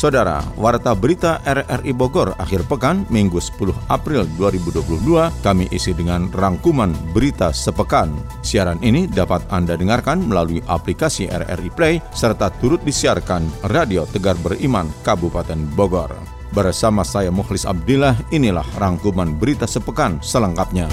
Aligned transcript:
Saudara, 0.00 0.40
Warta 0.56 0.96
Berita 0.96 1.44
RRI 1.44 1.92
Bogor 1.92 2.32
akhir 2.40 2.64
pekan 2.64 3.04
Minggu 3.12 3.36
10 3.36 3.92
April 3.92 4.24
2022 4.40 5.04
kami 5.44 5.68
isi 5.68 5.92
dengan 5.92 6.32
rangkuman 6.32 6.88
berita 7.12 7.52
sepekan. 7.52 8.08
Siaran 8.40 8.80
ini 8.80 9.04
dapat 9.04 9.44
Anda 9.52 9.76
dengarkan 9.76 10.24
melalui 10.24 10.64
aplikasi 10.64 11.28
RRI 11.28 11.68
Play 11.76 11.94
serta 12.16 12.48
turut 12.48 12.80
disiarkan 12.80 13.44
Radio 13.68 14.08
Tegar 14.08 14.40
Beriman 14.40 14.88
Kabupaten 15.04 15.68
Bogor. 15.76 16.16
Bersama 16.48 17.04
saya 17.04 17.28
Mukhlis 17.28 17.68
Abdillah, 17.68 18.16
inilah 18.32 18.64
rangkuman 18.80 19.36
berita 19.36 19.68
sepekan 19.68 20.16
selengkapnya. 20.24 20.88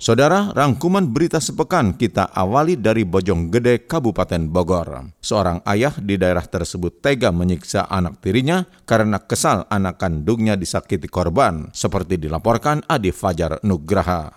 Saudara, 0.00 0.48
rangkuman 0.56 1.04
berita 1.04 1.36
sepekan 1.44 1.92
kita 1.92 2.32
awali 2.32 2.72
dari 2.80 3.04
Bojonggede, 3.04 3.84
Kabupaten 3.84 4.48
Bogor. 4.48 5.12
Seorang 5.20 5.60
ayah 5.68 5.92
di 6.00 6.16
daerah 6.16 6.40
tersebut 6.40 7.04
tega 7.04 7.28
menyiksa 7.28 7.84
anak 7.84 8.16
tirinya 8.24 8.64
karena 8.88 9.20
kesal 9.20 9.68
anak 9.68 10.00
kandungnya 10.00 10.56
disakiti 10.56 11.04
korban, 11.04 11.68
seperti 11.76 12.16
dilaporkan 12.16 12.80
Adi 12.88 13.12
Fajar 13.12 13.60
Nugraha. 13.60 14.32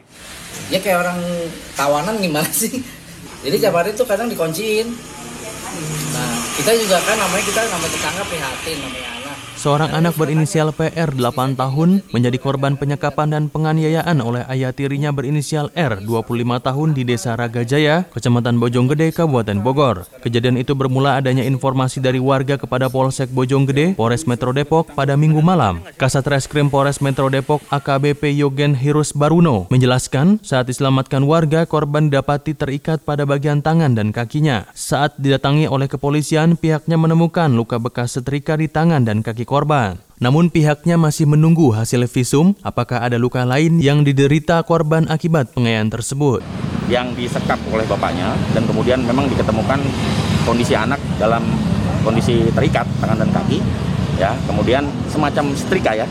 Ya 0.67 0.83
kayak 0.83 0.99
orang 0.99 1.23
tawanan 1.79 2.19
gimana 2.19 2.51
sih? 2.51 2.83
Jadi 3.47 3.55
hari 3.63 3.95
itu 3.95 4.03
kadang 4.03 4.27
dikunciin. 4.27 4.91
Nah, 6.11 6.35
kita 6.59 6.75
juga 6.75 6.99
kan 7.07 7.15
namanya 7.15 7.43
kita 7.47 7.63
namanya 7.71 7.91
tetangga 7.95 8.23
prihatin 8.27 8.77
namanya 8.83 9.22
Seorang 9.63 9.95
anak 9.95 10.19
berinisial 10.19 10.75
PR 10.75 11.15
8 11.15 11.55
tahun 11.55 12.03
menjadi 12.11 12.35
korban 12.35 12.75
penyekapan 12.75 13.31
dan 13.31 13.43
penganiayaan 13.47 14.19
oleh 14.19 14.43
ayah 14.51 14.75
tirinya 14.75 15.15
berinisial 15.15 15.71
R 15.71 16.03
25 16.03 16.35
tahun 16.59 16.89
di 16.91 17.07
Desa 17.07 17.39
Ragajaya, 17.39 18.03
Kecamatan 18.11 18.59
Bojonggede, 18.59 19.15
Kabupaten 19.15 19.63
Bogor. 19.63 20.03
Kejadian 20.19 20.59
itu 20.59 20.75
bermula 20.75 21.15
adanya 21.15 21.47
informasi 21.47 22.03
dari 22.03 22.19
warga 22.19 22.59
kepada 22.59 22.91
Polsek 22.91 23.31
Bojonggede, 23.31 23.95
Polres 23.95 24.27
Metro 24.27 24.51
Depok 24.51 24.91
pada 24.99 25.15
minggu 25.15 25.39
malam. 25.39 25.79
Kasat 25.95 26.27
Reskrim 26.27 26.67
Polres 26.67 26.99
Metro 26.99 27.31
Depok 27.31 27.63
AKBP 27.71 28.35
Yogen 28.35 28.75
Hirus 28.75 29.15
Baruno 29.15 29.71
menjelaskan 29.71 30.43
saat 30.43 30.67
diselamatkan 30.67 31.23
warga 31.23 31.63
korban 31.63 32.11
didapati 32.11 32.51
terikat 32.51 33.07
pada 33.07 33.23
bagian 33.23 33.63
tangan 33.63 33.95
dan 33.95 34.11
kakinya. 34.11 34.67
Saat 34.75 35.15
didatangi 35.23 35.71
oleh 35.71 35.87
kepolisian, 35.87 36.59
pihaknya 36.59 36.99
menemukan 36.99 37.47
luka 37.55 37.79
bekas 37.79 38.19
setrika 38.19 38.59
di 38.59 38.67
tangan 38.67 39.07
dan 39.07 39.23
kaki 39.23 39.52
korban. 39.53 40.01
Namun 40.17 40.49
pihaknya 40.49 40.97
masih 40.97 41.29
menunggu 41.29 41.69
hasil 41.69 42.09
visum 42.09 42.57
apakah 42.65 43.05
ada 43.05 43.21
luka 43.21 43.45
lain 43.45 43.77
yang 43.77 44.01
diderita 44.01 44.65
korban 44.65 45.05
akibat 45.05 45.53
penganiayaan 45.53 45.93
tersebut. 45.93 46.41
Yang 46.89 47.13
disekap 47.21 47.61
oleh 47.69 47.85
bapaknya 47.85 48.33
dan 48.57 48.65
kemudian 48.65 49.05
memang 49.05 49.29
diketemukan 49.29 49.77
kondisi 50.41 50.73
anak 50.73 50.97
dalam 51.21 51.45
kondisi 52.01 52.49
terikat 52.51 52.89
tangan 52.99 53.21
dan 53.21 53.29
kaki 53.29 53.61
ya 54.19 54.31
kemudian 54.45 54.83
semacam 55.09 55.55
setrika 55.57 55.91
ya 55.95 56.07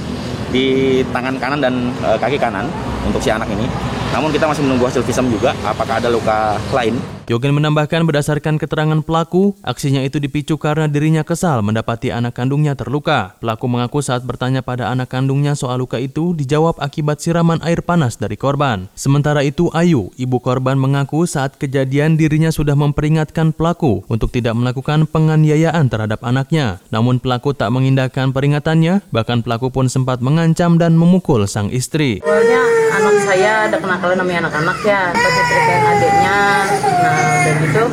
di 0.50 1.00
tangan 1.14 1.36
kanan 1.38 1.60
dan 1.60 1.74
e, 2.02 2.08
kaki 2.18 2.36
kanan 2.40 2.66
untuk 3.06 3.20
si 3.22 3.30
anak 3.30 3.48
ini 3.48 3.68
namun 4.12 4.28
kita 4.28 4.44
masih 4.44 4.64
menunggu 4.64 4.88
hasil 4.88 5.04
visum 5.04 5.28
juga 5.30 5.56
apakah 5.64 6.00
ada 6.00 6.12
luka 6.12 6.56
lain 6.74 6.96
Yogen 7.30 7.54
menambahkan 7.54 8.02
berdasarkan 8.02 8.58
keterangan 8.58 8.98
pelaku, 8.98 9.54
aksinya 9.62 10.02
itu 10.02 10.18
dipicu 10.18 10.58
karena 10.58 10.90
dirinya 10.90 11.22
kesal 11.22 11.62
mendapati 11.62 12.10
anak 12.10 12.34
kandungnya 12.34 12.74
terluka. 12.74 13.38
Pelaku 13.38 13.70
mengaku 13.70 14.02
saat 14.02 14.26
bertanya 14.26 14.58
pada 14.58 14.90
anak 14.90 15.06
kandungnya 15.14 15.54
soal 15.54 15.78
luka 15.78 16.02
itu 16.02 16.34
dijawab 16.34 16.82
akibat 16.82 17.22
siraman 17.22 17.62
air 17.62 17.78
panas 17.86 18.18
dari 18.18 18.34
korban. 18.34 18.90
Sementara 18.98 19.46
itu 19.46 19.70
Ayu, 19.70 20.10
ibu 20.18 20.42
korban 20.42 20.74
mengaku 20.74 21.22
saat 21.30 21.54
kejadian 21.62 22.18
dirinya 22.18 22.50
sudah 22.50 22.74
memperingatkan 22.74 23.54
pelaku 23.54 24.02
untuk 24.10 24.34
tidak 24.34 24.58
melakukan 24.58 25.06
penganiayaan 25.06 25.86
terhadap 25.86 26.26
anaknya. 26.26 26.82
Namun 26.90 27.22
pelaku 27.22 27.54
tak 27.54 27.70
mengindahkan 27.70 28.34
peringatannya, 28.34 28.98
bahkan 29.14 29.46
pelaku 29.46 29.70
pun 29.70 29.86
sempat 29.86 30.18
mengancam 30.18 30.74
dan 30.74 30.98
memukul 30.98 31.46
sang 31.46 31.70
istri. 31.70 32.18
Awalnya 32.26 32.62
anak 32.98 33.16
saya 33.22 33.52
ada 33.70 33.78
kenakalan 33.78 34.18
namanya 34.18 34.50
anak-anak 34.50 34.78
ya, 34.82 35.02
pasti 35.14 35.72
adiknya. 35.72 36.38
Nah, 36.82 37.11
dan 37.44 37.54
gitu. 37.64 37.84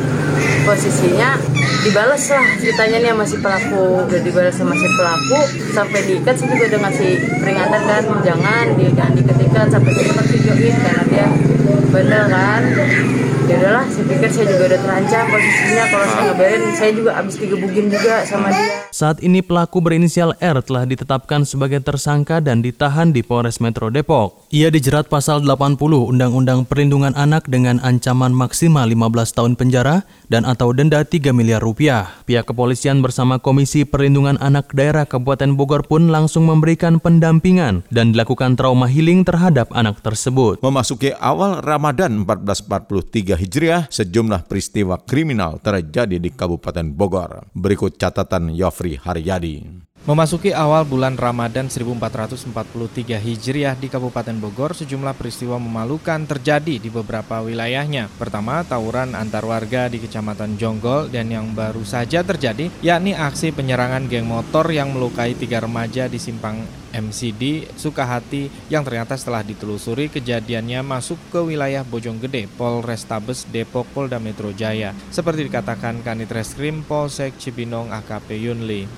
Posisinya 0.60 1.40
dibalas 1.82 2.24
lah 2.30 2.46
ceritanya 2.60 2.96
nih 3.00 3.10
sama 3.12 3.24
si 3.24 3.36
pelaku. 3.40 3.84
Udah 4.06 4.20
dibalas 4.20 4.54
sama 4.54 4.74
si 4.76 4.88
pelaku 4.94 5.38
sampai 5.72 6.00
diikat 6.04 6.34
sih 6.36 6.46
juga 6.46 6.64
udah 6.76 6.80
ngasih 6.88 7.12
peringatan 7.40 7.80
kan. 7.88 8.02
Jangan 8.22 8.64
dia 8.76 8.90
jangan 8.92 9.12
diikat 9.16 9.66
sampai 9.68 9.92
cepat 9.92 10.26
videoin 10.30 10.76
karena 10.80 11.04
dia 11.08 11.26
bener 11.90 12.24
kan? 12.30 12.62
Ya 13.50 13.58
udahlah 13.58 13.82
saya 13.90 14.06
pikir 14.06 14.30
saya 14.30 14.46
juga 14.46 14.64
udah 14.70 14.80
terancam 14.86 15.24
posisinya. 15.26 15.84
Kalau 15.90 16.06
saya 16.06 16.22
ngabarin 16.30 16.62
saya 16.78 16.90
juga 16.94 17.10
abis 17.18 17.34
digebugin 17.34 17.86
juga 17.90 18.22
sama 18.22 18.54
dia. 18.54 18.86
Saat 18.94 19.18
ini 19.26 19.42
pelaku 19.42 19.82
berinisial 19.82 20.38
R 20.38 20.62
telah 20.62 20.86
ditetapkan 20.86 21.42
sebagai 21.42 21.82
tersangka 21.82 22.38
dan 22.38 22.62
ditahan 22.62 23.10
di 23.10 23.26
Polres 23.26 23.58
Metro 23.58 23.90
Depok. 23.90 24.46
Ia 24.54 24.70
dijerat 24.70 25.10
pasal 25.10 25.42
80 25.42 25.82
Undang-Undang 25.82 26.70
Perlindungan 26.70 27.10
Anak 27.18 27.50
dengan 27.50 27.82
ancaman 27.82 28.30
maksimal 28.30 28.86
15 28.86 29.34
tahun 29.34 29.52
penjara 29.58 30.06
dan 30.30 30.46
atau 30.46 30.70
denda 30.70 31.02
3 31.02 31.34
miliar 31.34 31.58
rupiah. 31.58 32.06
Pihak 32.30 32.46
kepolisian 32.46 33.02
bersama 33.02 33.42
Komisi 33.42 33.82
Perlindungan 33.82 34.38
Anak 34.38 34.70
Daerah 34.78 35.10
Kabupaten 35.10 35.58
Bogor 35.58 35.82
pun 35.82 36.06
langsung 36.06 36.46
memberikan 36.46 37.02
pendampingan 37.02 37.82
dan 37.90 38.14
dilakukan 38.14 38.54
trauma 38.54 38.86
healing 38.86 39.26
terhadap 39.26 39.74
anak 39.74 39.98
tersebut. 40.06 40.62
Memasuki 40.62 41.10
awal 41.18 41.58
Ramadan 41.58 41.79
1443 41.80 43.40
Hijriah, 43.40 43.88
sejumlah 43.88 44.44
peristiwa 44.44 45.00
kriminal 45.00 45.56
terjadi 45.64 46.20
di 46.20 46.28
Kabupaten 46.28 46.92
Bogor. 46.92 47.48
Berikut 47.56 47.96
catatan 47.96 48.52
Yofri 48.52 49.00
Haryadi. 49.00 49.88
Memasuki 50.00 50.48
awal 50.56 50.88
bulan 50.88 51.20
Ramadan 51.20 51.68
1443 51.68 53.20
Hijriah 53.20 53.76
di 53.76 53.92
Kabupaten 53.92 54.32
Bogor, 54.40 54.72
sejumlah 54.72 55.12
peristiwa 55.12 55.60
memalukan 55.60 56.24
terjadi 56.24 56.80
di 56.80 56.88
beberapa 56.88 57.44
wilayahnya. 57.44 58.08
Pertama, 58.16 58.64
tawuran 58.64 59.12
antar 59.12 59.44
warga 59.44 59.92
di 59.92 60.00
Kecamatan 60.00 60.56
Jonggol 60.56 61.12
dan 61.12 61.28
yang 61.28 61.52
baru 61.52 61.84
saja 61.84 62.24
terjadi, 62.24 62.72
yakni 62.80 63.12
aksi 63.12 63.52
penyerangan 63.52 64.08
geng 64.08 64.24
motor 64.24 64.72
yang 64.72 64.88
melukai 64.88 65.36
tiga 65.36 65.60
remaja 65.60 66.08
di 66.08 66.16
simpang 66.16 66.64
MCD 66.96 67.68
Sukahati 67.76 68.48
yang 68.72 68.80
ternyata 68.88 69.20
setelah 69.20 69.44
ditelusuri 69.44 70.08
kejadiannya 70.08 70.80
masuk 70.80 71.20
ke 71.28 71.44
wilayah 71.44 71.84
Bojonggede, 71.84 72.48
Polrestabes 72.56 73.44
Depok 73.52 73.84
Polda 73.92 74.16
Metro 74.16 74.48
Jaya. 74.56 74.96
Seperti 75.12 75.44
dikatakan 75.44 76.00
Kanit 76.00 76.32
Reskrim 76.32 76.88
Polsek 76.88 77.36
Cibinong 77.36 77.92
AKP 77.92 78.40
Yunli. 78.48 78.88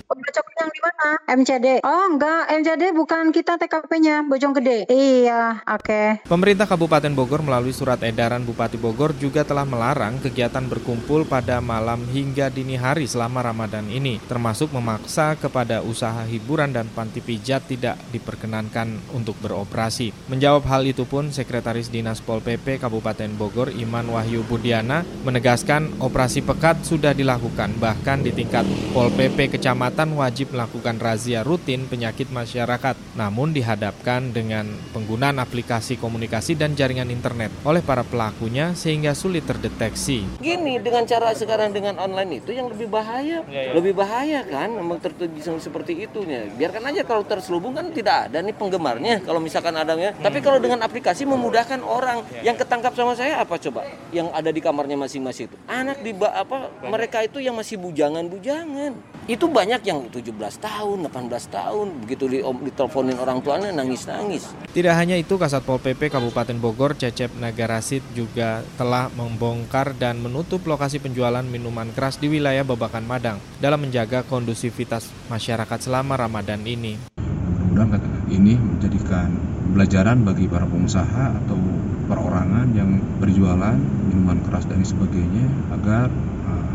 Mana? 1.03 1.19
MCD. 1.27 1.83
Oh 1.83 2.05
enggak, 2.15 2.43
MCD 2.63 2.83
bukan 2.95 3.35
kita 3.35 3.59
TKP-nya 3.59 4.23
Bojonggede. 4.27 4.87
Iya, 4.87 5.65
oke. 5.67 5.83
Okay. 5.83 6.09
Pemerintah 6.29 6.69
Kabupaten 6.69 7.13
Bogor 7.13 7.43
melalui 7.43 7.75
surat 7.75 7.99
edaran 8.07 8.47
Bupati 8.47 8.79
Bogor 8.79 9.17
juga 9.19 9.43
telah 9.43 9.67
melarang 9.67 10.23
kegiatan 10.23 10.63
berkumpul 10.69 11.27
pada 11.27 11.59
malam 11.59 12.05
hingga 12.13 12.53
dini 12.53 12.79
hari 12.79 13.09
selama 13.09 13.43
Ramadan 13.43 13.89
ini, 13.91 14.23
termasuk 14.31 14.71
memaksa 14.71 15.35
kepada 15.35 15.83
usaha 15.83 16.23
hiburan 16.29 16.71
dan 16.71 16.87
panti 16.93 17.19
pijat 17.19 17.67
tidak 17.67 17.99
diperkenankan 18.15 19.01
untuk 19.17 19.35
beroperasi. 19.43 20.15
Menjawab 20.31 20.69
hal 20.69 20.87
itu 20.87 21.09
pun 21.09 21.33
Sekretaris 21.33 21.91
Dinas 21.91 22.23
Pol 22.23 22.45
PP 22.45 22.79
Kabupaten 22.79 23.31
Bogor 23.35 23.73
Iman 23.75 24.07
Wahyu 24.13 24.45
Budiana 24.47 25.03
menegaskan 25.25 25.99
operasi 25.99 26.45
pekat 26.45 26.85
sudah 26.85 27.17
dilakukan 27.17 27.75
bahkan 27.81 28.21
di 28.21 28.31
tingkat 28.31 28.69
Pol 28.93 29.09
PP 29.11 29.57
Kecamatan 29.59 30.15
wajib 30.15 30.53
melakukan 30.53 30.92
razia 30.99 31.45
rutin 31.45 31.87
penyakit 31.87 32.33
masyarakat 32.33 32.97
namun 33.15 33.53
dihadapkan 33.53 34.33
dengan 34.33 34.67
penggunaan 34.97 35.39
aplikasi 35.39 36.01
komunikasi 36.01 36.57
dan 36.57 36.73
jaringan 36.75 37.13
internet 37.13 37.53
oleh 37.63 37.85
para 37.85 38.03
pelakunya 38.03 38.73
sehingga 38.73 39.13
sulit 39.13 39.45
terdeteksi. 39.45 40.25
Gini 40.41 40.81
dengan 40.81 41.05
cara 41.05 41.37
sekarang 41.37 41.71
dengan 41.71 42.01
online 42.01 42.41
itu 42.43 42.57
yang 42.57 42.73
lebih 42.73 42.89
bahaya, 42.89 43.45
ya, 43.47 43.63
ya. 43.69 43.73
lebih 43.77 43.93
bahaya 43.95 44.43
kan 44.49 44.73
memang 44.73 44.99
tertuju 44.99 45.61
seperti 45.61 46.03
itunya. 46.03 46.49
Biarkan 46.57 46.91
aja 46.91 47.07
kalau 47.07 47.23
terselubung 47.23 47.77
kan 47.77 47.93
tidak 47.95 48.31
ada 48.31 48.43
nih 48.43 48.57
penggemarnya 48.57 49.23
kalau 49.23 49.39
misalkan 49.39 49.77
adanya. 49.79 50.17
Hmm. 50.17 50.25
Tapi 50.25 50.39
kalau 50.43 50.59
dengan 50.59 50.83
aplikasi 50.83 51.23
memudahkan 51.29 51.81
orang 51.85 52.25
yang 52.43 52.59
ketangkap 52.59 52.97
sama 52.97 53.15
saya 53.15 53.39
apa 53.39 53.61
coba? 53.61 53.87
Yang 54.11 54.29
ada 54.35 54.51
di 54.51 54.61
kamarnya 54.65 54.97
masing-masing 54.99 55.53
itu. 55.53 55.57
Anak 55.71 56.01
di 56.01 56.13
apa 56.19 56.73
mereka 56.87 57.23
itu 57.23 57.39
yang 57.39 57.55
masih 57.55 57.79
bujangan-bujangan. 57.79 58.93
Itu 59.31 59.47
banyak 59.47 59.87
yang 59.87 60.11
17 60.11 60.35
tahun 60.59 60.82
tahun, 60.83 61.07
18 61.07 61.47
tahun. 61.47 61.87
Begitu 62.03 62.25
di, 62.27 62.39
diteleponin 62.43 63.17
orang 63.23 63.39
tuanya 63.39 63.71
nangis-nangis. 63.71 64.51
Tidak 64.75 64.95
hanya 64.99 65.15
itu, 65.15 65.39
Kasat 65.39 65.63
Pol 65.63 65.79
PP 65.79 66.11
Kabupaten 66.11 66.59
Bogor 66.59 66.99
Cecep 66.99 67.39
Nagarasit 67.39 68.03
juga 68.19 68.67
telah 68.75 69.07
membongkar 69.15 69.95
dan 69.95 70.19
menutup 70.19 70.67
lokasi 70.67 70.99
penjualan 70.99 71.47
minuman 71.47 71.87
keras 71.95 72.19
di 72.19 72.27
wilayah 72.27 72.67
Babakan 72.67 73.07
Madang 73.07 73.39
dalam 73.63 73.87
menjaga 73.87 74.27
kondusivitas 74.27 75.07
masyarakat 75.31 75.79
selama 75.79 76.19
Ramadan 76.19 76.67
ini. 76.67 76.99
Mudah-mudahan 77.71 78.27
ini 78.29 78.59
menjadikan 78.59 79.33
pelajaran 79.73 80.27
bagi 80.27 80.51
para 80.51 80.67
pengusaha 80.67 81.25
atau 81.47 81.57
perorangan 82.11 82.75
yang 82.77 83.01
berjualan 83.23 83.79
minuman 84.11 84.43
keras 84.45 84.69
dan 84.69 84.85
sebagainya 84.85 85.49
agar 85.73 86.13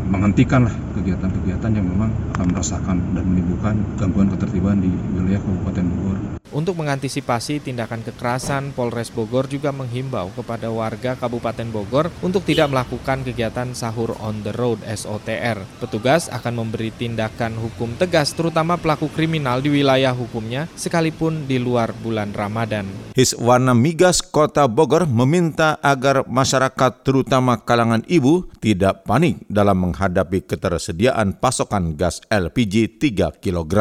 menghentikanlah 0.08 0.72
kegiatan-kegiatan 0.96 1.72
yang 1.76 1.86
memang 1.86 2.10
akan 2.34 2.46
merasakan 2.48 2.96
dan 3.12 3.24
menimbulkan 3.28 3.76
gangguan 4.00 4.32
ketertiban 4.32 4.80
di 4.80 4.88
wilayah 5.12 5.40
Kabupaten 5.44 5.84
Bogor. 5.84 6.18
Untuk 6.48 6.80
mengantisipasi 6.80 7.60
tindakan 7.60 8.00
kekerasan, 8.00 8.72
Polres 8.72 9.12
Bogor 9.12 9.52
juga 9.52 9.68
menghimbau 9.68 10.32
kepada 10.32 10.72
warga 10.72 11.12
Kabupaten 11.12 11.68
Bogor 11.68 12.08
untuk 12.24 12.40
tidak 12.48 12.72
melakukan 12.72 13.20
kegiatan 13.20 13.76
sahur 13.76 14.16
on 14.24 14.40
the 14.40 14.56
road 14.56 14.80
SOTR. 14.88 15.60
Petugas 15.76 16.32
akan 16.32 16.64
memberi 16.64 16.88
tindakan 16.88 17.52
hukum 17.60 17.92
tegas 18.00 18.32
terutama 18.32 18.80
pelaku 18.80 19.12
kriminal 19.12 19.60
di 19.60 19.68
wilayah 19.68 20.16
hukumnya 20.16 20.72
sekalipun 20.72 21.44
di 21.44 21.60
luar 21.60 21.92
bulan 22.00 22.32
Ramadan. 22.32 22.88
Hiswana 23.12 23.76
Migas 23.76 24.24
Kota 24.24 24.64
Bogor 24.64 25.04
meminta 25.04 25.76
agar 25.84 26.24
masyarakat 26.24 27.04
terutama 27.04 27.60
kalangan 27.60 28.00
ibu 28.08 28.48
tidak 28.56 29.04
panik 29.04 29.44
dalam 29.52 29.84
menghadapi 29.84 30.48
ketersediaan 30.48 31.36
pasokan 31.36 31.92
gas 31.92 32.24
LPG 32.32 32.96
3 32.96 33.36
kg. 33.36 33.74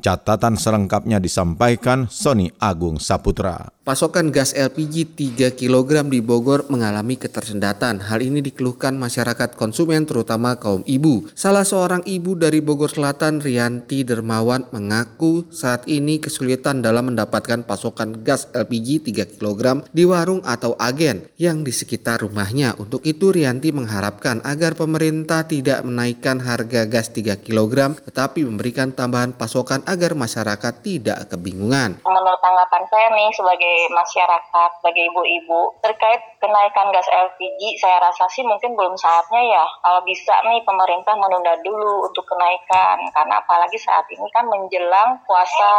Catatan 0.00 0.56
selengkapnya 0.56 1.20
disampaikan 1.20 2.08
Sony 2.08 2.48
Agung 2.56 2.96
Saputra. 2.96 3.68
Pasokan 3.80 4.30
gas 4.30 4.54
LPG 4.54 5.18
3 5.18 5.56
kg 5.56 6.06
di 6.08 6.22
Bogor 6.22 6.68
mengalami 6.70 7.18
ketersendatan. 7.18 7.98
Hal 7.98 8.22
ini 8.22 8.38
dikeluhkan 8.38 8.94
masyarakat 8.94 9.58
konsumen 9.58 10.06
terutama 10.06 10.56
kaum 10.56 10.86
ibu. 10.86 11.26
Salah 11.34 11.66
seorang 11.66 12.04
ibu 12.06 12.38
dari 12.38 12.62
Bogor 12.62 12.92
Selatan, 12.92 13.42
Rianti 13.42 14.06
Dermawan, 14.06 14.70
mengaku 14.70 15.48
saat 15.50 15.90
ini 15.90 16.22
kesulitan 16.22 16.80
dalam 16.80 17.12
mendapatkan 17.12 17.66
pasokan 17.66 18.22
gas 18.22 18.48
LPG 18.54 19.10
3 19.10 19.36
kg 19.36 19.82
di 19.90 20.06
warung 20.06 20.40
atau 20.46 20.78
agen 20.78 21.26
yang 21.34 21.66
di 21.66 21.74
sekitar 21.74 22.22
rumahnya. 22.22 22.78
Untuk 22.78 23.02
itu 23.02 23.34
Rianti 23.34 23.74
mengharapkan 23.74 24.38
agar 24.46 24.78
pemerintah 24.78 25.50
tidak 25.50 25.82
menaikkan 25.82 26.38
harga 26.38 26.86
gas 26.86 27.10
3 27.10 27.42
kg 27.42 27.98
tetapi 28.06 28.46
memberikan 28.46 28.94
tambahan 28.94 29.34
pasokan 29.34 29.82
agar 29.90 30.14
masyarakat 30.14 30.74
tidak 30.86 31.26
kebingungan. 31.26 31.98
Menurut 32.06 32.38
tanggapan 32.38 32.86
saya 32.86 33.10
nih 33.10 33.30
sebagai 33.34 33.76
masyarakat, 33.90 34.70
sebagai 34.78 35.02
ibu-ibu 35.10 35.74
terkait 35.82 36.22
kenaikan 36.38 36.94
gas 36.94 37.10
LPG, 37.10 37.82
saya 37.82 37.98
rasa 37.98 38.30
sih 38.30 38.46
mungkin 38.46 38.78
belum 38.78 38.94
saatnya 38.94 39.42
ya. 39.42 39.66
Kalau 39.82 40.00
bisa 40.06 40.34
nih 40.46 40.62
pemerintah 40.62 41.18
menunda 41.18 41.58
dulu 41.66 42.06
untuk 42.06 42.22
kenaikan 42.30 43.02
karena 43.10 43.42
apalagi 43.42 43.76
saat 43.82 44.06
ini 44.14 44.26
kan 44.30 44.46
menjelang 44.46 45.18
puasa 45.26 45.72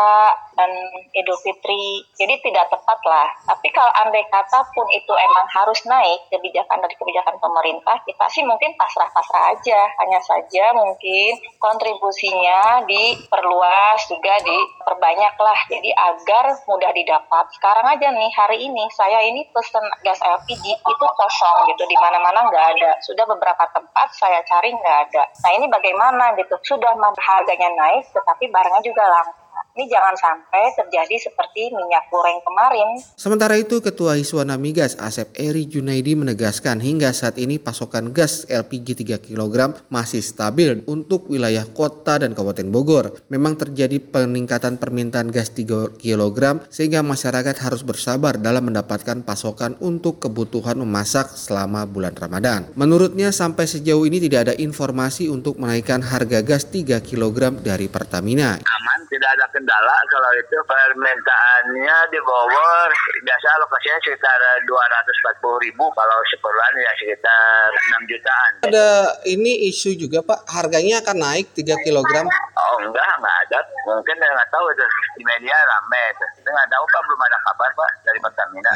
dan 0.61 0.71
Idul 1.17 1.37
Fitri. 1.41 2.05
Jadi 2.13 2.37
tidak 2.45 2.69
tepat 2.69 2.99
lah. 3.09 3.27
Tapi 3.49 3.67
kalau 3.73 3.89
andai 4.05 4.21
kata 4.29 4.61
pun 4.77 4.85
itu 4.93 5.13
emang 5.17 5.47
harus 5.49 5.81
naik 5.89 6.29
kebijakan 6.29 6.77
dari 6.85 6.93
kebijakan 6.93 7.41
pemerintah, 7.41 7.97
kita 8.05 8.25
sih 8.29 8.45
mungkin 8.45 8.77
pasrah-pasrah 8.77 9.57
aja. 9.57 9.81
Hanya 10.05 10.21
saja 10.21 10.77
mungkin 10.77 11.41
kontribusinya 11.57 12.85
diperluas 12.85 13.99
juga 14.05 14.37
diperbanyak 14.45 15.35
lah. 15.41 15.59
Jadi 15.65 15.89
agar 15.89 16.45
mudah 16.69 16.91
didapat. 16.93 17.45
Sekarang 17.57 17.89
aja 17.89 18.13
nih 18.13 18.29
hari 18.37 18.69
ini 18.69 18.85
saya 18.93 19.25
ini 19.25 19.41
pesen 19.49 19.83
gas 20.05 20.21
LPG 20.21 20.65
itu 20.77 21.05
kosong 21.17 21.57
gitu 21.73 21.83
di 21.89 21.97
mana-mana 21.97 22.45
nggak 22.45 22.65
ada. 22.77 22.91
Sudah 23.01 23.25
beberapa 23.25 23.65
tempat 23.73 24.07
saya 24.13 24.45
cari 24.45 24.69
nggak 24.77 24.97
ada. 25.09 25.23
Nah 25.25 25.51
ini 25.57 25.65
bagaimana 25.65 26.37
gitu? 26.37 26.53
Sudah 26.61 26.93
harganya 27.17 27.69
naik 27.73 28.05
tetapi 28.13 28.45
barangnya 28.51 28.81
juga 28.85 29.03
langka. 29.09 29.40
Ini 29.71 29.88
jangan 29.88 30.15
sampai 30.19 30.75
terjadi 30.75 31.15
seperti 31.31 31.71
minyak 31.71 32.12
goreng 32.12 32.44
kemarin. 32.44 33.00
Sementara 33.15 33.56
itu, 33.56 33.79
Ketua 33.79 34.19
Hiswana 34.19 34.59
Migas 34.59 35.00
Asep 35.00 35.31
Eri 35.39 35.63
Junaidi 35.63 36.12
menegaskan 36.12 36.83
hingga 36.83 37.15
saat 37.15 37.39
ini 37.39 37.56
pasokan 37.56 38.12
gas 38.12 38.44
LPG 38.51 39.07
3 39.07 39.23
kg 39.23 39.79
masih 39.88 40.19
stabil 40.19 40.83
untuk 40.91 41.31
wilayah 41.31 41.63
kota 41.63 42.19
dan 42.19 42.35
Kabupaten 42.35 42.68
Bogor. 42.68 43.15
Memang 43.31 43.56
terjadi 43.56 43.95
peningkatan 44.03 44.75
permintaan 44.75 45.31
gas 45.31 45.56
3 45.56 45.95
kg 45.95 46.67
sehingga 46.67 47.00
masyarakat 47.00 47.56
harus 47.63 47.88
bersabar 47.88 48.35
dalam 48.35 48.67
mendapatkan 48.67 49.24
pasokan 49.24 49.79
untuk 49.79 50.19
kebutuhan 50.19 50.83
memasak 50.83 51.31
selama 51.39 51.88
bulan 51.88 52.12
Ramadan. 52.19 52.67
Menurutnya 52.75 53.31
sampai 53.31 53.71
sejauh 53.71 54.03
ini 54.03 54.19
tidak 54.19 54.51
ada 54.51 54.53
informasi 54.59 55.31
untuk 55.31 55.63
menaikkan 55.63 56.03
harga 56.03 56.44
gas 56.44 56.67
3 56.67 57.00
kg 57.00 57.63
dari 57.63 57.88
Pertamina. 57.88 58.59
Aman, 58.59 59.00
tidak 59.11 59.29
ada 59.35 59.45
kendala 59.51 59.97
kalau 60.07 60.31
itu 60.39 60.55
permintaannya 60.63 61.97
di 62.15 62.19
Bogor 62.23 62.89
biasa 63.27 63.47
lokasinya 63.59 63.99
sekitar 64.07 64.39
240 64.63 65.67
ribu 65.67 65.85
kalau 65.91 66.15
seperluan 66.31 66.73
ya 66.79 66.91
sekitar 66.95 67.67
6 67.99 68.07
jutaan. 68.07 68.51
Ada 68.71 68.89
ini 69.27 69.67
isu 69.67 69.99
juga 69.99 70.23
Pak, 70.23 70.47
harganya 70.47 71.03
akan 71.03 71.17
naik 71.19 71.51
3 71.51 71.75
kg? 71.83 72.11
Oh 72.55 72.75
enggak, 72.79 73.03
enggak 73.19 73.35
ada. 73.47 73.59
Mungkin 73.91 74.15
nggak 74.15 74.47
tahu 74.47 74.65
itu 74.71 74.85
di 75.19 75.23
media 75.27 75.59
rame. 75.59 76.05
Itu 76.39 76.47
nggak 76.47 76.71
tahu 76.71 76.83
Pak, 76.87 77.01
belum 77.03 77.21
ada 77.27 77.37
kabar 77.51 77.69
Pak 77.75 77.91
dari 78.07 78.19
Pertamina. 78.23 78.71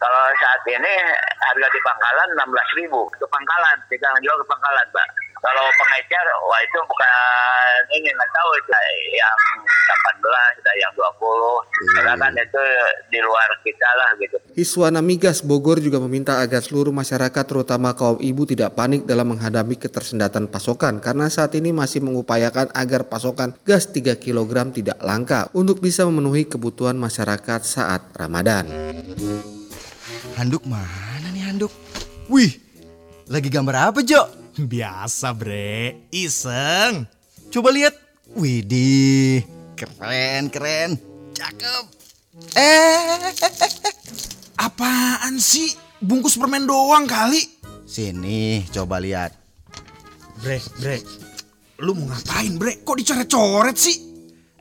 Kalau 0.00 0.22
saat 0.40 0.64
ini 0.66 0.94
harga 1.46 1.68
di 1.70 1.80
pangkalan 1.86 2.28
16 2.34 2.78
ribu 2.82 3.06
ke 3.14 3.26
pangkalan, 3.30 3.78
kita 3.86 4.08
jual 4.18 4.34
ke 4.42 4.46
pangkalan 4.50 4.86
Pak. 4.90 5.08
Kalau 5.40 5.64
pengecer, 5.72 6.26
wah 6.44 6.60
itu 6.60 6.78
bukan 6.84 7.80
ini 7.96 8.08
nggak 8.12 8.28
tahu 8.28 8.50
itu 8.60 8.70
yang 9.16 9.36
18, 10.20 10.60
ada 10.60 10.72
yang 10.76 10.92
20. 10.92 11.96
Karena 11.96 12.12
kan 12.20 12.32
itu 12.36 12.64
di 13.08 13.18
luar 13.24 13.48
kita 13.64 13.88
lah 13.96 14.10
gitu. 14.20 14.36
Hiswana 14.52 15.00
Migas 15.00 15.40
Bogor 15.40 15.80
juga 15.80 15.96
meminta 15.96 16.44
agar 16.44 16.60
seluruh 16.60 16.92
masyarakat 16.92 17.44
terutama 17.48 17.96
kaum 17.96 18.20
ibu 18.20 18.44
tidak 18.44 18.76
panik 18.76 19.08
dalam 19.08 19.32
menghadapi 19.32 19.80
ketersendatan 19.80 20.44
pasokan 20.52 21.00
karena 21.00 21.32
saat 21.32 21.56
ini 21.56 21.72
masih 21.72 22.04
mengupayakan 22.04 22.68
agar 22.76 23.08
pasokan 23.08 23.56
gas 23.64 23.88
3 23.88 24.20
kg 24.20 24.76
tidak 24.76 25.00
langka 25.00 25.48
untuk 25.56 25.80
bisa 25.80 26.04
memenuhi 26.04 26.44
kebutuhan 26.44 27.00
masyarakat 27.00 27.64
saat 27.64 28.12
Ramadan. 28.12 28.68
Handuk 30.36 30.68
mana 30.68 31.32
nih 31.32 31.48
handuk? 31.48 31.72
Wih, 32.28 32.60
lagi 33.32 33.48
gambar 33.48 33.88
apa 33.88 34.04
Jo? 34.04 34.39
Biasa 34.58 35.30
bre, 35.36 36.10
iseng. 36.10 37.06
Coba 37.54 37.70
lihat. 37.70 37.94
Widih, 38.30 39.42
keren 39.74 40.46
keren, 40.54 40.94
cakep. 41.34 41.84
Eh, 42.54 43.34
apaan 44.54 45.34
sih? 45.42 45.74
Bungkus 45.98 46.38
permen 46.38 46.62
doang 46.62 47.10
kali. 47.10 47.42
Sini, 47.90 48.62
coba 48.70 49.02
lihat. 49.02 49.34
Bre, 50.38 50.62
bre, 50.78 51.02
lu 51.82 51.98
mau 51.98 52.06
ngapain 52.14 52.54
bre? 52.54 52.86
Kok 52.86 52.96
dicoret-coret 53.02 53.74
sih? 53.74 53.98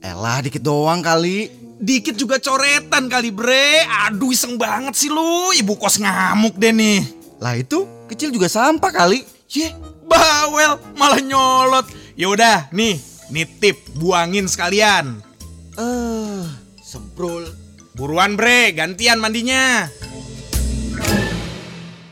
Elah, 0.01 0.41
dikit 0.41 0.65
doang 0.65 1.05
kali. 1.05 1.45
Dikit 1.79 2.17
juga 2.17 2.41
coretan 2.41 3.05
kali 3.05 3.29
bre. 3.29 3.85
Aduh 4.09 4.33
iseng 4.33 4.57
banget 4.57 4.97
sih 4.97 5.13
lu. 5.13 5.53
Ibu 5.55 5.77
kos 5.77 6.01
ngamuk 6.01 6.57
deh 6.57 6.73
nih. 6.73 6.99
Lah 7.37 7.53
itu 7.53 7.85
kecil 8.09 8.33
juga 8.33 8.49
sampah 8.49 8.91
kali. 8.91 9.38
Ye, 9.49 9.73
bawel 10.05 10.77
malah 10.93 11.17
nyolot. 11.25 11.89
Ya 12.13 12.29
udah, 12.29 12.69
nih, 12.69 13.01
nitip 13.33 13.81
buangin 13.97 14.45
sekalian. 14.45 15.25
Eh, 15.73 15.81
uh, 15.81 16.45
semprul. 16.85 17.49
Buruan 17.97 18.37
bre, 18.37 18.69
gantian 18.77 19.17
mandinya. 19.17 19.89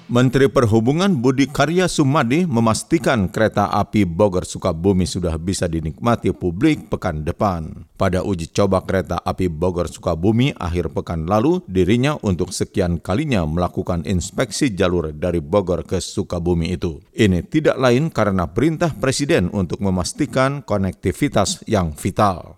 Menteri 0.07 0.47
Perhubungan 0.47 1.19
Budi 1.19 1.51
Karya 1.51 1.83
Sumadi 1.91 2.47
memastikan 2.47 3.27
kereta 3.27 3.67
api 3.67 4.07
Bogor 4.07 4.47
Sukabumi 4.47 5.03
sudah 5.03 5.35
bisa 5.35 5.67
dinikmati 5.67 6.31
publik 6.31 6.87
pekan 6.87 7.27
depan. 7.27 7.83
Pada 7.99 8.23
uji 8.23 8.47
coba 8.55 8.87
kereta 8.87 9.19
api 9.19 9.51
Bogor 9.51 9.91
Sukabumi 9.91 10.55
akhir 10.55 10.95
pekan 10.95 11.27
lalu, 11.27 11.59
dirinya 11.67 12.15
untuk 12.23 12.55
sekian 12.55 13.03
kalinya 13.03 13.43
melakukan 13.43 14.07
inspeksi 14.07 14.71
jalur 14.71 15.11
dari 15.11 15.43
Bogor 15.43 15.83
ke 15.83 15.99
Sukabumi 15.99 16.71
itu. 16.71 17.03
Ini 17.11 17.43
tidak 17.43 17.75
lain 17.75 18.07
karena 18.07 18.47
perintah 18.47 18.95
Presiden 18.95 19.51
untuk 19.51 19.83
memastikan 19.83 20.63
konektivitas 20.63 21.67
yang 21.67 21.91
vital. 21.91 22.55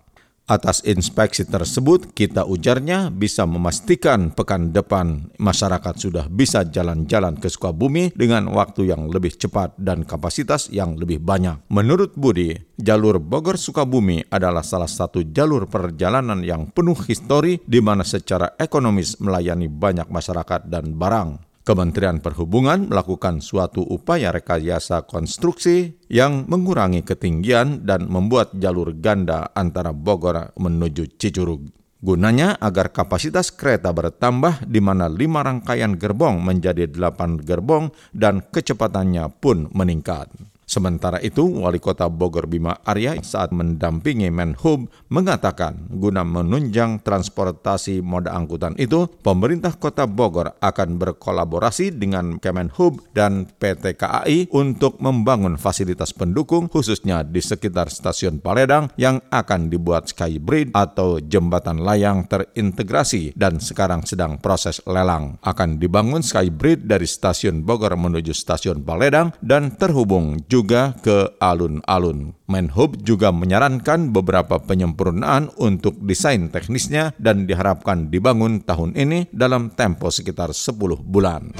Atas 0.50 0.82
inspeksi 0.82 1.46
tersebut, 1.46 2.10
kita 2.10 2.42
ujarnya 2.42 3.14
bisa 3.14 3.46
memastikan 3.46 4.34
pekan 4.34 4.74
depan 4.74 5.30
masyarakat 5.38 5.94
sudah 5.94 6.26
bisa 6.26 6.66
jalan-jalan 6.66 7.38
ke 7.38 7.46
Sukabumi 7.46 8.10
dengan 8.18 8.50
waktu 8.50 8.90
yang 8.90 9.06
lebih 9.06 9.38
cepat 9.38 9.78
dan 9.78 10.02
kapasitas 10.02 10.66
yang 10.74 10.98
lebih 10.98 11.22
banyak. 11.22 11.62
Menurut 11.70 12.18
Budi, 12.18 12.58
jalur 12.74 13.22
Bogor 13.22 13.62
Sukabumi 13.62 14.26
adalah 14.26 14.66
salah 14.66 14.90
satu 14.90 15.22
jalur 15.22 15.70
perjalanan 15.70 16.42
yang 16.42 16.66
penuh 16.74 16.98
histori 17.06 17.62
di 17.62 17.78
mana 17.78 18.02
secara 18.02 18.58
ekonomis 18.58 19.22
melayani 19.22 19.70
banyak 19.70 20.10
masyarakat 20.10 20.66
dan 20.66 20.98
barang. 20.98 21.49
Kementerian 21.60 22.24
Perhubungan 22.24 22.88
melakukan 22.88 23.44
suatu 23.44 23.84
upaya 23.84 24.32
rekayasa 24.32 25.04
konstruksi 25.04 25.92
yang 26.08 26.48
mengurangi 26.48 27.04
ketinggian 27.04 27.84
dan 27.84 28.08
membuat 28.08 28.56
jalur 28.56 28.96
ganda 28.96 29.52
antara 29.52 29.92
Bogor 29.92 30.56
menuju 30.56 31.20
Cicurug. 31.20 31.68
Gunanya 32.00 32.56
agar 32.56 32.96
kapasitas 32.96 33.52
kereta 33.52 33.92
bertambah 33.92 34.64
di 34.64 34.80
mana 34.80 35.04
lima 35.12 35.44
rangkaian 35.44 36.00
gerbong 36.00 36.40
menjadi 36.40 36.88
delapan 36.88 37.36
gerbong 37.36 37.92
dan 38.16 38.40
kecepatannya 38.40 39.28
pun 39.36 39.68
meningkat. 39.76 40.32
Sementara 40.70 41.18
itu, 41.18 41.42
Wali 41.42 41.82
Kota 41.82 42.06
Bogor 42.06 42.46
Bima 42.46 42.78
Arya 42.86 43.18
saat 43.26 43.50
mendampingi 43.50 44.30
Menhub 44.30 44.86
mengatakan 45.10 45.90
guna 45.90 46.22
menunjang 46.22 47.02
transportasi 47.02 47.98
moda 48.06 48.30
angkutan 48.38 48.78
itu, 48.78 49.10
pemerintah 49.18 49.74
Kota 49.74 50.06
Bogor 50.06 50.54
akan 50.62 50.94
berkolaborasi 50.94 51.90
dengan 51.98 52.38
Kemenhub 52.38 53.02
dan 53.10 53.50
PT 53.50 53.98
KAI 53.98 54.46
untuk 54.54 55.02
membangun 55.02 55.58
fasilitas 55.58 56.14
pendukung 56.14 56.70
khususnya 56.70 57.26
di 57.26 57.42
sekitar 57.42 57.90
stasiun 57.90 58.38
Paledang 58.38 58.94
yang 58.94 59.18
akan 59.26 59.74
dibuat 59.74 60.14
skybridge 60.14 60.70
atau 60.70 61.18
jembatan 61.18 61.82
layang 61.82 62.30
terintegrasi 62.30 63.34
dan 63.34 63.58
sekarang 63.58 64.06
sedang 64.06 64.38
proses 64.38 64.78
lelang. 64.86 65.34
Akan 65.42 65.82
dibangun 65.82 66.22
skybridge 66.22 66.86
dari 66.86 67.10
stasiun 67.10 67.66
Bogor 67.66 67.98
menuju 67.98 68.30
stasiun 68.30 68.86
Paledang 68.86 69.34
dan 69.42 69.74
terhubung 69.74 70.38
juga 70.46 70.59
juga 70.60 70.92
ke 71.00 71.32
alun-alun. 71.40 72.36
Menhub 72.44 73.00
juga 73.00 73.32
menyarankan 73.32 74.12
beberapa 74.12 74.60
penyempurnaan 74.60 75.48
untuk 75.56 75.96
desain 76.04 76.52
teknisnya 76.52 77.16
dan 77.16 77.48
diharapkan 77.48 78.12
dibangun 78.12 78.60
tahun 78.60 78.92
ini 78.92 79.32
dalam 79.32 79.72
tempo 79.72 80.12
sekitar 80.12 80.52
10 80.52 81.00
bulan. 81.00 81.56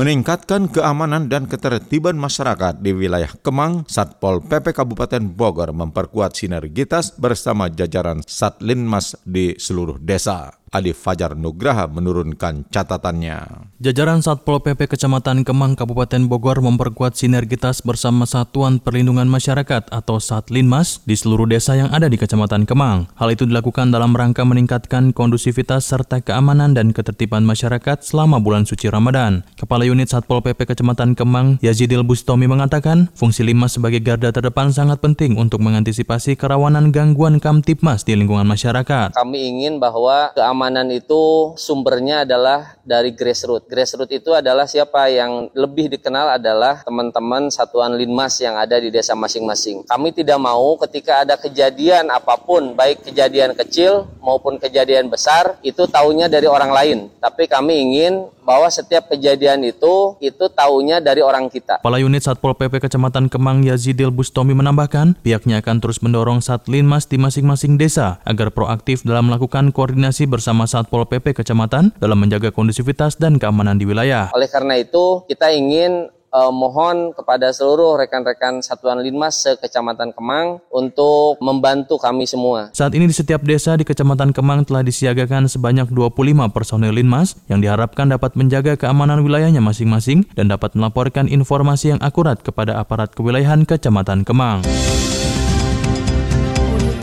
Meningkatkan 0.00 0.70
keamanan 0.70 1.28
dan 1.28 1.44
ketertiban 1.44 2.16
masyarakat 2.16 2.80
di 2.80 2.94
wilayah 2.94 3.28
Kemang, 3.42 3.84
Satpol 3.84 4.40
PP 4.40 4.72
Kabupaten 4.72 5.20
Bogor 5.28 5.76
memperkuat 5.76 6.40
sinergitas 6.40 7.12
bersama 7.20 7.68
jajaran 7.68 8.24
Satlinmas 8.24 9.18
di 9.28 9.58
seluruh 9.60 10.00
desa. 10.00 10.59
Ali 10.70 10.94
Fajar 10.94 11.34
Nugraha 11.34 11.90
menurunkan 11.90 12.62
catatannya. 12.70 13.66
Jajaran 13.82 14.22
Satpol 14.22 14.62
PP 14.62 14.86
Kecamatan 14.86 15.42
Kemang 15.42 15.74
Kabupaten 15.74 16.30
Bogor 16.30 16.62
memperkuat 16.62 17.18
sinergitas 17.18 17.82
bersama 17.82 18.22
Satuan 18.22 18.78
Perlindungan 18.78 19.26
Masyarakat 19.26 19.90
atau 19.90 20.22
Satlinmas 20.22 21.02
di 21.02 21.18
seluruh 21.18 21.50
desa 21.50 21.74
yang 21.74 21.90
ada 21.90 22.06
di 22.06 22.14
Kecamatan 22.14 22.70
Kemang. 22.70 23.10
Hal 23.18 23.34
itu 23.34 23.50
dilakukan 23.50 23.90
dalam 23.90 24.14
rangka 24.14 24.46
meningkatkan 24.46 25.10
kondusivitas 25.10 25.90
serta 25.90 26.22
keamanan 26.22 26.70
dan 26.70 26.94
ketertiban 26.94 27.42
masyarakat 27.42 28.06
selama 28.06 28.38
bulan 28.38 28.62
suci 28.62 28.86
Ramadan. 28.86 29.42
Kepala 29.58 29.82
Unit 29.90 30.06
Satpol 30.06 30.38
PP 30.38 30.70
Kecamatan 30.70 31.18
Kemang, 31.18 31.58
Yazidil 31.66 32.06
Bustomi 32.06 32.46
mengatakan, 32.46 33.10
fungsi 33.18 33.42
Limas 33.42 33.74
sebagai 33.74 33.98
garda 33.98 34.30
terdepan 34.30 34.70
sangat 34.70 35.02
penting 35.02 35.34
untuk 35.34 35.58
mengantisipasi 35.66 36.38
kerawanan 36.38 36.94
gangguan 36.94 37.42
Kamtipmas 37.42 38.06
di 38.06 38.14
lingkungan 38.14 38.46
masyarakat. 38.46 39.18
Kami 39.18 39.38
ingin 39.50 39.82
bahwa 39.82 40.30
keamanan 40.30 40.59
keamanan 40.60 40.92
itu 40.92 41.56
sumbernya 41.56 42.28
adalah 42.28 42.76
dari 42.84 43.16
grassroots. 43.16 43.64
Grassroots 43.64 44.12
itu 44.12 44.36
adalah 44.36 44.68
siapa 44.68 45.08
yang 45.08 45.48
lebih 45.56 45.88
dikenal 45.88 46.36
adalah 46.36 46.84
teman-teman 46.84 47.48
satuan 47.48 47.96
linmas 47.96 48.36
yang 48.44 48.60
ada 48.60 48.76
di 48.76 48.92
desa 48.92 49.16
masing-masing. 49.16 49.88
Kami 49.88 50.12
tidak 50.12 50.36
mau 50.36 50.76
ketika 50.84 51.24
ada 51.24 51.40
kejadian 51.40 52.12
apa 52.12 52.36
pun, 52.36 52.76
baik 52.76 53.08
kejadian 53.08 53.56
kecil 53.56 54.04
maupun 54.20 54.60
kejadian 54.60 55.08
besar, 55.08 55.56
itu 55.64 55.88
tahunya 55.88 56.28
dari 56.28 56.44
orang 56.44 56.76
lain. 56.76 56.98
Tapi 57.24 57.48
kami 57.48 57.80
ingin 57.80 58.28
bahwa 58.50 58.66
setiap 58.66 59.06
kejadian 59.06 59.62
itu 59.62 60.18
itu 60.18 60.44
tahunya 60.50 60.98
dari 60.98 61.22
orang 61.22 61.46
kita. 61.46 61.78
Kepala 61.78 62.02
Unit 62.02 62.26
Satpol 62.26 62.58
PP 62.58 62.82
Kecamatan 62.82 63.30
Kemang 63.30 63.62
Yazidil 63.62 64.10
Bustomi 64.10 64.58
menambahkan, 64.58 65.14
pihaknya 65.22 65.62
akan 65.62 65.78
terus 65.78 66.02
mendorong 66.02 66.42
Satlinmas 66.42 67.06
di 67.06 67.14
masing-masing 67.14 67.78
desa 67.78 68.18
agar 68.26 68.50
proaktif 68.50 69.06
dalam 69.06 69.30
melakukan 69.30 69.70
koordinasi 69.70 70.26
bersama 70.26 70.49
Satpol 70.66 71.06
PP 71.06 71.32
Kecamatan 71.32 71.94
dalam 71.98 72.18
menjaga 72.18 72.50
kondusivitas 72.50 73.16
dan 73.16 73.38
keamanan 73.38 73.78
di 73.78 73.86
wilayah. 73.86 74.30
Oleh 74.34 74.50
karena 74.50 74.78
itu, 74.78 75.22
kita 75.30 75.54
ingin 75.54 76.10
uh, 76.32 76.52
mohon 76.54 77.12
kepada 77.12 77.50
seluruh 77.50 77.98
rekan-rekan 77.98 78.62
Satuan 78.62 79.02
Linmas 79.02 79.42
se-Kecamatan 79.42 80.14
Kemang 80.14 80.62
untuk 80.70 81.36
membantu 81.42 81.98
kami 81.98 82.24
semua. 82.24 82.70
Saat 82.72 82.94
ini 82.96 83.10
di 83.10 83.14
setiap 83.14 83.42
desa 83.42 83.74
di 83.76 83.84
Kecamatan 83.84 84.30
Kemang 84.30 84.64
telah 84.66 84.86
disiagakan 84.86 85.50
sebanyak 85.50 85.90
25 85.90 86.54
personel 86.54 86.94
Linmas 86.94 87.38
yang 87.50 87.60
diharapkan 87.60 88.10
dapat 88.10 88.34
menjaga 88.38 88.78
keamanan 88.78 89.22
wilayahnya 89.26 89.60
masing-masing 89.62 90.26
dan 90.34 90.48
dapat 90.50 90.74
melaporkan 90.78 91.26
informasi 91.26 91.94
yang 91.96 92.00
akurat 92.02 92.40
kepada 92.40 92.78
aparat 92.78 93.12
kewilayahan 93.14 93.66
Kecamatan 93.66 94.22
Kemang. 94.22 94.62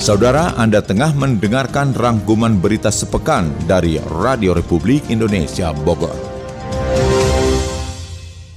Saudara, 0.07 0.55
Anda 0.55 0.79
tengah 0.79 1.11
mendengarkan 1.19 1.91
rangkuman 1.91 2.63
berita 2.63 2.87
sepekan 2.87 3.51
dari 3.67 3.99
Radio 4.07 4.55
Republik 4.55 5.11
Indonesia 5.11 5.75
Bogor. 5.75 6.36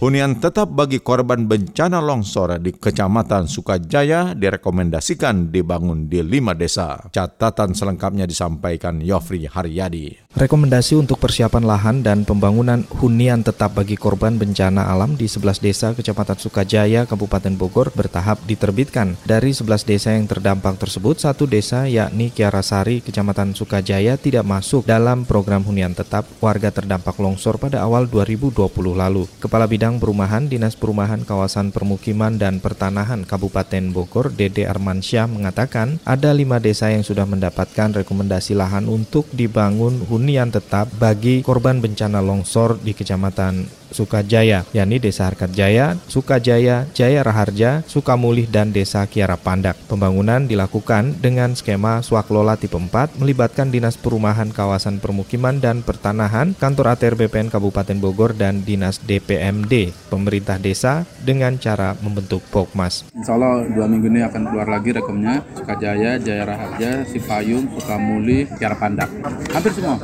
Hunian 0.01 0.41
tetap 0.41 0.73
bagi 0.73 0.97
korban 0.97 1.45
bencana 1.45 2.01
longsor 2.01 2.57
di 2.57 2.73
Kecamatan 2.73 3.45
Sukajaya 3.45 4.33
direkomendasikan 4.33 5.53
dibangun 5.53 6.09
di 6.09 6.25
lima 6.25 6.57
desa. 6.57 7.05
Catatan 7.13 7.77
selengkapnya 7.77 8.25
disampaikan 8.25 9.05
Yofri 9.05 9.45
Haryadi. 9.45 10.33
Rekomendasi 10.33 10.97
untuk 10.97 11.21
persiapan 11.21 11.67
lahan 11.69 11.97
dan 12.01 12.25
pembangunan 12.25 12.87
hunian 12.97 13.45
tetap 13.45 13.77
bagi 13.77 13.99
korban 13.99 14.41
bencana 14.41 14.89
alam 14.89 15.21
di 15.21 15.29
11 15.29 15.61
desa 15.61 15.93
Kecamatan 15.93 16.39
Sukajaya, 16.41 17.05
Kabupaten 17.05 17.53
Bogor 17.61 17.93
bertahap 17.93 18.41
diterbitkan. 18.49 19.21
Dari 19.29 19.53
11 19.53 19.85
desa 19.85 20.17
yang 20.17 20.25
terdampak 20.25 20.81
tersebut, 20.81 21.21
satu 21.21 21.45
desa 21.45 21.91
yakni 21.91 22.33
Kiarasari, 22.33 23.05
Kecamatan 23.05 23.53
Sukajaya 23.53 24.17
tidak 24.17 24.49
masuk 24.49 24.89
dalam 24.89 25.29
program 25.29 25.61
hunian 25.67 25.93
tetap 25.93 26.25
warga 26.41 26.73
terdampak 26.73 27.21
longsor 27.21 27.61
pada 27.61 27.83
awal 27.83 28.07
2020 28.07 28.71
lalu. 28.95 29.27
Kepala 29.43 29.67
Bidang 29.67 29.90
Bidang 29.91 30.07
Perumahan 30.07 30.47
Dinas 30.47 30.79
Perumahan 30.79 31.27
Kawasan 31.27 31.75
Permukiman 31.75 32.39
dan 32.39 32.63
Pertanahan 32.63 33.27
Kabupaten 33.27 33.91
Bogor 33.91 34.31
Dede 34.31 34.63
Armansyah 34.63 35.27
mengatakan 35.27 35.99
ada 36.07 36.31
lima 36.31 36.63
desa 36.63 36.95
yang 36.95 37.03
sudah 37.03 37.27
mendapatkan 37.27 37.99
rekomendasi 37.99 38.55
lahan 38.55 38.87
untuk 38.87 39.27
dibangun 39.35 40.07
hunian 40.07 40.55
tetap 40.55 40.87
bagi 40.95 41.43
korban 41.43 41.83
bencana 41.83 42.23
longsor 42.23 42.79
di 42.79 42.95
Kecamatan 42.95 43.80
Sukajaya, 43.91 44.63
yakni 44.71 45.03
Desa 45.03 45.27
Harkat 45.27 45.51
Jaya, 45.51 45.99
Sukajaya, 46.07 46.87
Jaya 46.95 47.21
Raharja, 47.27 47.83
Sukamulih, 47.91 48.47
dan 48.47 48.71
Desa 48.71 49.03
Kiara 49.11 49.35
Pandak. 49.35 49.75
Pembangunan 49.91 50.47
dilakukan 50.47 51.19
dengan 51.19 51.59
skema 51.59 52.01
swaklola 52.01 52.55
tipe 52.55 52.79
4 52.79 53.19
melibatkan 53.19 53.69
Dinas 53.75 53.99
Perumahan 53.99 54.55
Kawasan 54.55 55.03
Permukiman 55.03 55.59
dan 55.59 55.83
Pertanahan, 55.83 56.55
Kantor 56.55 56.95
ATR 56.95 57.19
BPN 57.19 57.51
Kabupaten 57.51 57.99
Bogor, 57.99 58.33
dan 58.33 58.63
Dinas 58.63 59.03
DPMD, 59.03 59.91
pemerintah 60.07 60.57
desa 60.63 61.03
dengan 61.27 61.59
cara 61.59 61.99
membentuk 61.99 62.41
Pokmas. 62.55 63.11
Insya 63.11 63.35
Allah 63.35 63.67
dua 63.67 63.91
minggu 63.91 64.07
ini 64.07 64.23
akan 64.23 64.43
keluar 64.49 64.69
lagi 64.71 64.95
rekomnya 64.95 65.43
Sukajaya, 65.59 66.17
Jaya 66.23 66.45
Raharja, 66.47 67.03
Sipayung, 67.11 67.67
Sukamulih, 67.75 68.47
Kiara 68.55 68.79
Pandak. 68.79 69.11
Hampir 69.51 69.73
semua. 69.75 69.99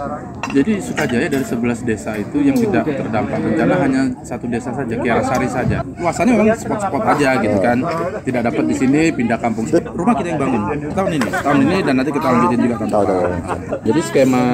Jadi 0.50 0.82
Sukajaya 0.82 1.26
dari 1.30 1.46
11 1.46 1.86
desa 1.86 2.18
itu 2.18 2.42
yang 2.42 2.58
tidak 2.58 2.84
terdampak 2.90 3.38
bencana 3.38 3.75
hanya 3.82 4.02
satu 4.22 4.46
desa 4.46 4.70
saja, 4.70 4.94
Kiarasari 4.94 5.48
saja. 5.50 5.82
Luasannya 5.98 6.32
memang 6.38 6.56
spot-spot 6.56 7.02
aja 7.02 7.28
gitu 7.42 7.58
kan. 7.58 7.78
Tidak 8.22 8.42
dapat 8.46 8.64
di 8.64 8.74
sini, 8.78 9.02
pindah 9.10 9.36
kampung. 9.42 9.66
Rumah 9.66 10.14
kita 10.16 10.28
yang 10.30 10.40
bangun 10.40 10.62
tahun 10.94 11.10
ini, 11.18 11.28
tahun 11.28 11.58
ini 11.66 11.76
dan 11.82 11.94
nanti 11.98 12.10
kita 12.14 12.26
lanjutin 12.30 12.60
juga 12.62 12.74
tahun 12.80 12.88
depan. 12.94 13.58
Jadi 13.82 14.00
skema 14.06 14.44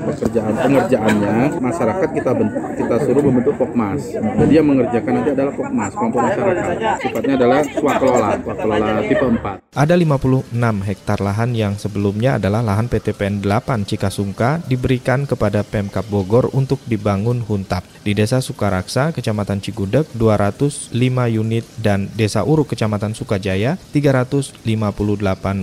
pekerjaan 0.00 0.54
pengerjaannya 0.56 1.36
masyarakat 1.60 2.08
kita 2.16 2.30
kita 2.74 2.94
suruh 3.04 3.22
membentuk 3.22 3.54
Pokmas. 3.60 4.00
Jadi 4.14 4.52
yang 4.56 4.66
mengerjakan 4.66 5.12
nanti 5.20 5.30
adalah 5.36 5.52
Pokmas, 5.52 5.92
kelompok 5.92 6.20
masyarakat. 6.24 6.76
Sifatnya 7.04 7.34
adalah 7.36 7.60
swakelola, 7.68 8.30
swakelola 8.40 8.88
tipe 9.04 9.26
4. 9.28 9.60
Ada 9.74 9.94
56 9.98 10.86
hektar 10.86 11.18
lahan 11.20 11.50
yang 11.52 11.74
sebelumnya 11.76 12.38
adalah 12.38 12.62
lahan 12.62 12.86
PTPN 12.86 13.42
8 13.42 13.84
Cikasungka 13.84 14.62
diberikan 14.70 15.26
ke 15.26 15.34
kepada 15.34 15.66
Pemkap 15.66 16.06
Bogor 16.06 16.46
untuk 16.54 16.78
dibangun 16.86 17.42
huntap. 17.42 17.82
Di 18.06 18.14
Desa 18.14 18.38
Sukaraksa, 18.64 19.12
Kecamatan 19.12 19.60
Cigudeg, 19.60 20.08
205 20.16 20.88
unit 21.28 21.68
dan 21.76 22.08
Desa 22.16 22.48
Uruk, 22.48 22.72
Kecamatan 22.72 23.12
Sukajaya, 23.12 23.76
358 23.92 24.64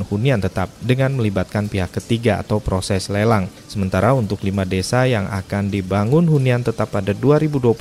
hunian 0.05 0.37
tetap 0.37 0.69
dengan 0.85 1.17
melibatkan 1.17 1.65
pihak 1.65 1.97
ketiga 1.97 2.45
atau 2.45 2.61
proses 2.61 3.09
lelang. 3.09 3.49
Sementara 3.65 4.13
untuk 4.13 4.45
lima 4.45 4.69
desa 4.69 5.09
yang 5.09 5.25
akan 5.33 5.73
dibangun 5.73 6.29
hunian 6.29 6.61
tetap 6.61 6.93
pada 6.93 7.17
2022 7.17 7.73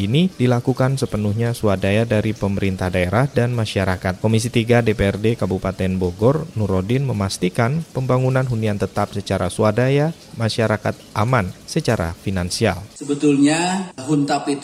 ini 0.00 0.32
dilakukan 0.40 0.96
sepenuhnya 0.96 1.52
swadaya 1.52 2.08
dari 2.08 2.32
pemerintah 2.32 2.88
daerah 2.88 3.28
dan 3.28 3.52
masyarakat. 3.52 4.24
Komisi 4.24 4.48
3 4.48 4.80
DPRD 4.80 5.36
Kabupaten 5.36 6.00
Bogor, 6.00 6.48
Nurodin 6.56 7.04
memastikan 7.04 7.84
pembangunan 7.92 8.48
hunian 8.48 8.80
tetap 8.80 9.12
secara 9.12 9.52
swadaya, 9.52 10.16
masyarakat 10.40 10.96
aman 11.12 11.52
secara 11.68 12.16
finansial. 12.16 12.80
Sebetulnya 12.96 13.90
huntap 14.06 14.46
itu 14.46 14.61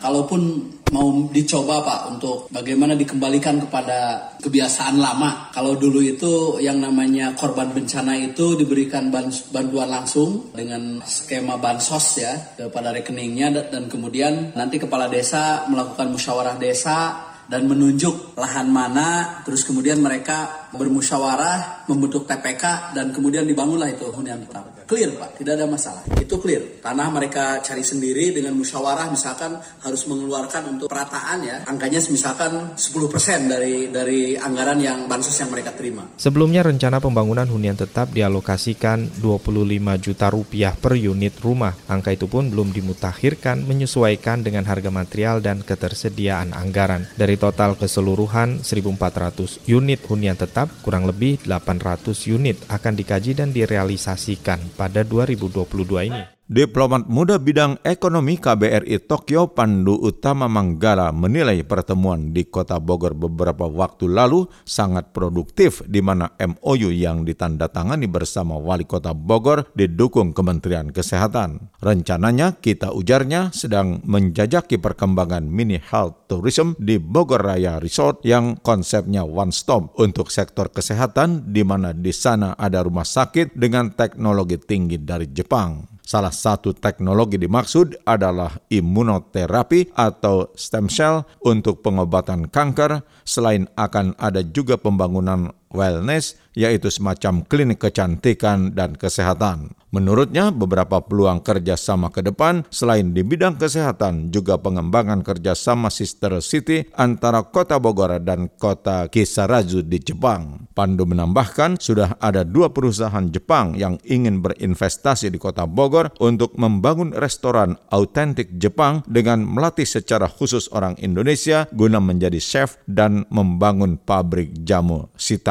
kalaupun 0.00 0.72
mau 0.92 1.28
dicoba 1.28 1.84
Pak 1.84 2.00
untuk 2.16 2.48
bagaimana 2.48 2.96
dikembalikan 2.96 3.60
kepada 3.68 4.32
kebiasaan 4.40 4.96
lama. 4.96 5.52
Kalau 5.52 5.76
dulu 5.76 6.00
itu 6.00 6.56
yang 6.64 6.80
namanya 6.80 7.36
korban 7.36 7.72
bencana 7.76 8.16
itu 8.16 8.56
diberikan 8.56 9.12
bantuan 9.52 9.88
langsung 9.92 10.48
dengan 10.56 11.04
skema 11.04 11.60
bansos 11.60 12.24
ya 12.24 12.32
kepada 12.56 12.94
rekeningnya 12.94 13.68
dan 13.68 13.86
kemudian 13.92 14.56
nanti 14.56 14.80
kepala 14.80 15.12
desa 15.12 15.68
melakukan 15.68 16.08
musyawarah 16.08 16.56
desa 16.56 17.27
dan 17.48 17.64
menunjuk 17.64 18.36
lahan 18.36 18.68
mana, 18.68 19.40
terus 19.42 19.64
kemudian 19.64 19.98
mereka 20.04 20.68
bermusyawarah 20.76 21.88
membentuk 21.88 22.28
TPK 22.28 22.92
dan 22.92 23.08
kemudian 23.08 23.48
dibangunlah 23.48 23.88
itu 23.88 24.04
hunian 24.12 24.44
tetap. 24.44 24.68
Clear 24.84 25.16
Pak, 25.16 25.40
tidak 25.40 25.60
ada 25.60 25.66
masalah. 25.68 26.00
Itu 26.16 26.40
clear. 26.40 26.80
Tanah 26.80 27.08
mereka 27.12 27.60
cari 27.60 27.84
sendiri 27.84 28.32
dengan 28.32 28.56
musyawarah 28.56 29.08
misalkan 29.08 29.56
harus 29.84 30.04
mengeluarkan 30.08 30.76
untuk 30.76 30.88
perataan 30.88 31.44
ya. 31.44 31.56
Angkanya 31.68 32.00
misalkan 32.08 32.76
10% 32.76 33.52
dari 33.52 33.92
dari 33.92 34.36
anggaran 34.36 34.80
yang 34.80 35.04
bansos 35.04 35.36
yang 35.40 35.52
mereka 35.52 35.76
terima. 35.76 36.08
Sebelumnya 36.16 36.64
rencana 36.64 37.00
pembangunan 37.00 37.48
hunian 37.48 37.76
tetap 37.76 38.12
dialokasikan 38.12 39.20
25 39.20 40.04
juta 40.04 40.26
rupiah 40.32 40.72
per 40.76 40.96
unit 40.96 41.36
rumah. 41.40 41.76
Angka 41.88 42.12
itu 42.12 42.28
pun 42.28 42.48
belum 42.48 42.72
dimutakhirkan 42.72 43.64
menyesuaikan 43.64 44.40
dengan 44.40 44.64
harga 44.68 44.88
material 44.88 45.44
dan 45.44 45.64
ketersediaan 45.64 46.56
anggaran. 46.56 47.08
Dari 47.12 47.37
total 47.38 47.78
keseluruhan 47.78 48.60
1.400 48.60 49.62
unit 49.70 50.02
hunian 50.10 50.36
tetap, 50.36 50.68
kurang 50.82 51.06
lebih 51.06 51.40
800 51.46 52.12
unit 52.28 52.58
akan 52.68 52.92
dikaji 52.98 53.38
dan 53.38 53.54
direalisasikan 53.54 54.58
pada 54.76 55.06
2022 55.06 56.10
ini. 56.10 56.37
Diplomat 56.48 57.12
muda 57.12 57.36
bidang 57.36 57.76
ekonomi 57.84 58.40
KBRI 58.40 59.04
Tokyo 59.04 59.52
Pandu 59.52 60.00
Utama 60.00 60.48
Manggala 60.48 61.12
menilai 61.12 61.60
pertemuan 61.60 62.32
di 62.32 62.48
kota 62.48 62.80
Bogor 62.80 63.12
beberapa 63.12 63.68
waktu 63.68 64.08
lalu 64.08 64.48
sangat 64.64 65.12
produktif 65.12 65.84
di 65.84 66.00
mana 66.00 66.32
MOU 66.40 66.88
yang 66.88 67.28
ditandatangani 67.28 68.08
bersama 68.08 68.56
Wali 68.56 68.88
Kota 68.88 69.12
Bogor 69.12 69.68
didukung 69.76 70.32
Kementerian 70.32 70.88
Kesehatan. 70.88 71.68
Rencananya 71.84 72.56
kita 72.56 72.96
ujarnya 72.96 73.52
sedang 73.52 74.00
menjajaki 74.08 74.80
perkembangan 74.80 75.44
mini 75.44 75.76
health 75.76 76.32
tourism 76.32 76.72
di 76.80 76.96
Bogor 76.96 77.44
Raya 77.44 77.76
Resort 77.76 78.24
yang 78.24 78.56
konsepnya 78.64 79.20
one 79.20 79.52
stop 79.52 79.92
untuk 80.00 80.32
sektor 80.32 80.72
kesehatan 80.72 81.52
di 81.52 81.60
mana 81.60 81.92
di 81.92 82.16
sana 82.16 82.56
ada 82.56 82.80
rumah 82.80 83.04
sakit 83.04 83.52
dengan 83.52 83.92
teknologi 83.92 84.56
tinggi 84.56 84.96
dari 84.96 85.28
Jepang. 85.28 85.97
Salah 86.08 86.32
satu 86.32 86.72
teknologi 86.72 87.36
dimaksud 87.36 88.08
adalah 88.08 88.56
imunoterapi 88.72 89.92
atau 89.92 90.48
stem 90.56 90.88
cell 90.88 91.20
untuk 91.44 91.84
pengobatan 91.84 92.48
kanker, 92.48 93.04
selain 93.28 93.68
akan 93.76 94.16
ada 94.16 94.40
juga 94.40 94.80
pembangunan 94.80 95.52
wellness, 95.72 96.36
yaitu 96.58 96.90
semacam 96.90 97.46
klinik 97.46 97.78
kecantikan 97.78 98.74
dan 98.74 98.98
kesehatan. 98.98 99.78
Menurutnya, 99.88 100.52
beberapa 100.52 101.00
peluang 101.00 101.40
kerjasama 101.40 102.12
ke 102.12 102.20
depan 102.20 102.60
selain 102.68 103.16
di 103.16 103.24
bidang 103.24 103.56
kesehatan 103.56 104.28
juga 104.28 104.60
pengembangan 104.60 105.24
kerjasama 105.24 105.88
sister 105.88 106.44
city 106.44 106.84
antara 106.92 107.40
kota 107.48 107.80
Bogor 107.80 108.20
dan 108.20 108.52
kota 108.52 109.08
Kisarazu 109.08 109.80
di 109.80 109.96
Jepang. 109.96 110.68
Pandu 110.76 111.08
menambahkan 111.08 111.80
sudah 111.80 112.20
ada 112.20 112.44
dua 112.44 112.68
perusahaan 112.68 113.32
Jepang 113.32 113.80
yang 113.80 113.96
ingin 114.04 114.44
berinvestasi 114.44 115.32
di 115.32 115.40
kota 115.40 115.64
Bogor 115.64 116.12
untuk 116.20 116.52
membangun 116.60 117.16
restoran 117.16 117.80
autentik 117.88 118.60
Jepang 118.60 119.00
dengan 119.08 119.40
melatih 119.40 119.88
secara 119.88 120.28
khusus 120.28 120.68
orang 120.68 121.00
Indonesia 121.00 121.64
guna 121.72 121.96
menjadi 121.96 122.36
chef 122.36 122.76
dan 122.84 123.24
membangun 123.32 123.96
pabrik 123.96 124.52
jamu 124.68 125.08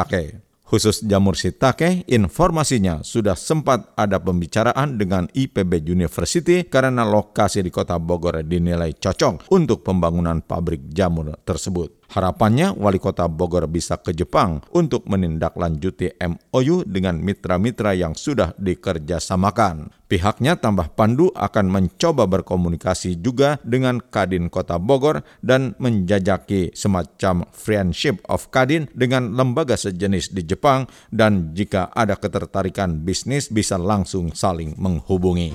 sitake. 0.08 0.48
Khusus 0.67 1.00
jamur 1.00 1.32
shiitake, 1.32 2.04
informasinya 2.12 3.00
sudah 3.00 3.39
sempat 3.39 3.96
ada 3.96 4.20
pembicaraan 4.20 5.00
dengan 5.00 5.32
IPB 5.32 5.80
University 5.88 6.67
karena 6.67 7.08
lokasi 7.08 7.63
di 7.63 7.72
kota 7.72 7.96
Bogor 7.96 8.43
dinilai 8.43 8.91
cocok 9.00 9.48
untuk 9.56 9.88
pembangunan 9.88 10.43
pabrik 10.43 10.91
jamur 10.91 11.39
tersebut. 11.48 11.96
Harapannya 12.08 12.72
wali 12.80 13.04
kota 13.04 13.28
Bogor 13.28 13.67
bisa 13.67 14.00
ke 14.00 14.15
Jepang 14.15 14.63
untuk 14.72 15.04
menindaklanjuti 15.12 16.15
MOU 16.24 16.88
dengan 16.88 17.20
mitra-mitra 17.20 17.91
yang 17.91 18.15
sudah 18.15 18.56
dikerjasamakan. 18.56 19.91
Pihaknya 20.08 20.56
tambah 20.56 20.96
Pandu 20.96 21.36
akan 21.36 21.67
mencoba 21.67 22.32
berkomunikasi 22.32 23.20
juga 23.20 23.60
dengan 23.67 24.00
Kadin 24.00 24.48
Kota 24.48 24.80
Bogor 24.80 25.20
dan 25.43 25.76
menjajaki 25.84 26.72
semacam 26.72 27.43
friendship 27.52 28.24
of 28.32 28.48
Kadin 28.48 28.88
dengan 28.96 29.36
lembaga 29.36 29.76
sejenis 29.76 30.32
di 30.32 30.48
Jepang 30.48 30.88
dan 31.12 31.52
jika 31.52 31.91
ada 31.91 32.15
ketertarikan 32.15 33.04
bisnis 33.04 33.52
bisa 33.52 33.76
langsung 33.76 34.32
saling 34.32 34.80
menghubungi. 34.80 35.52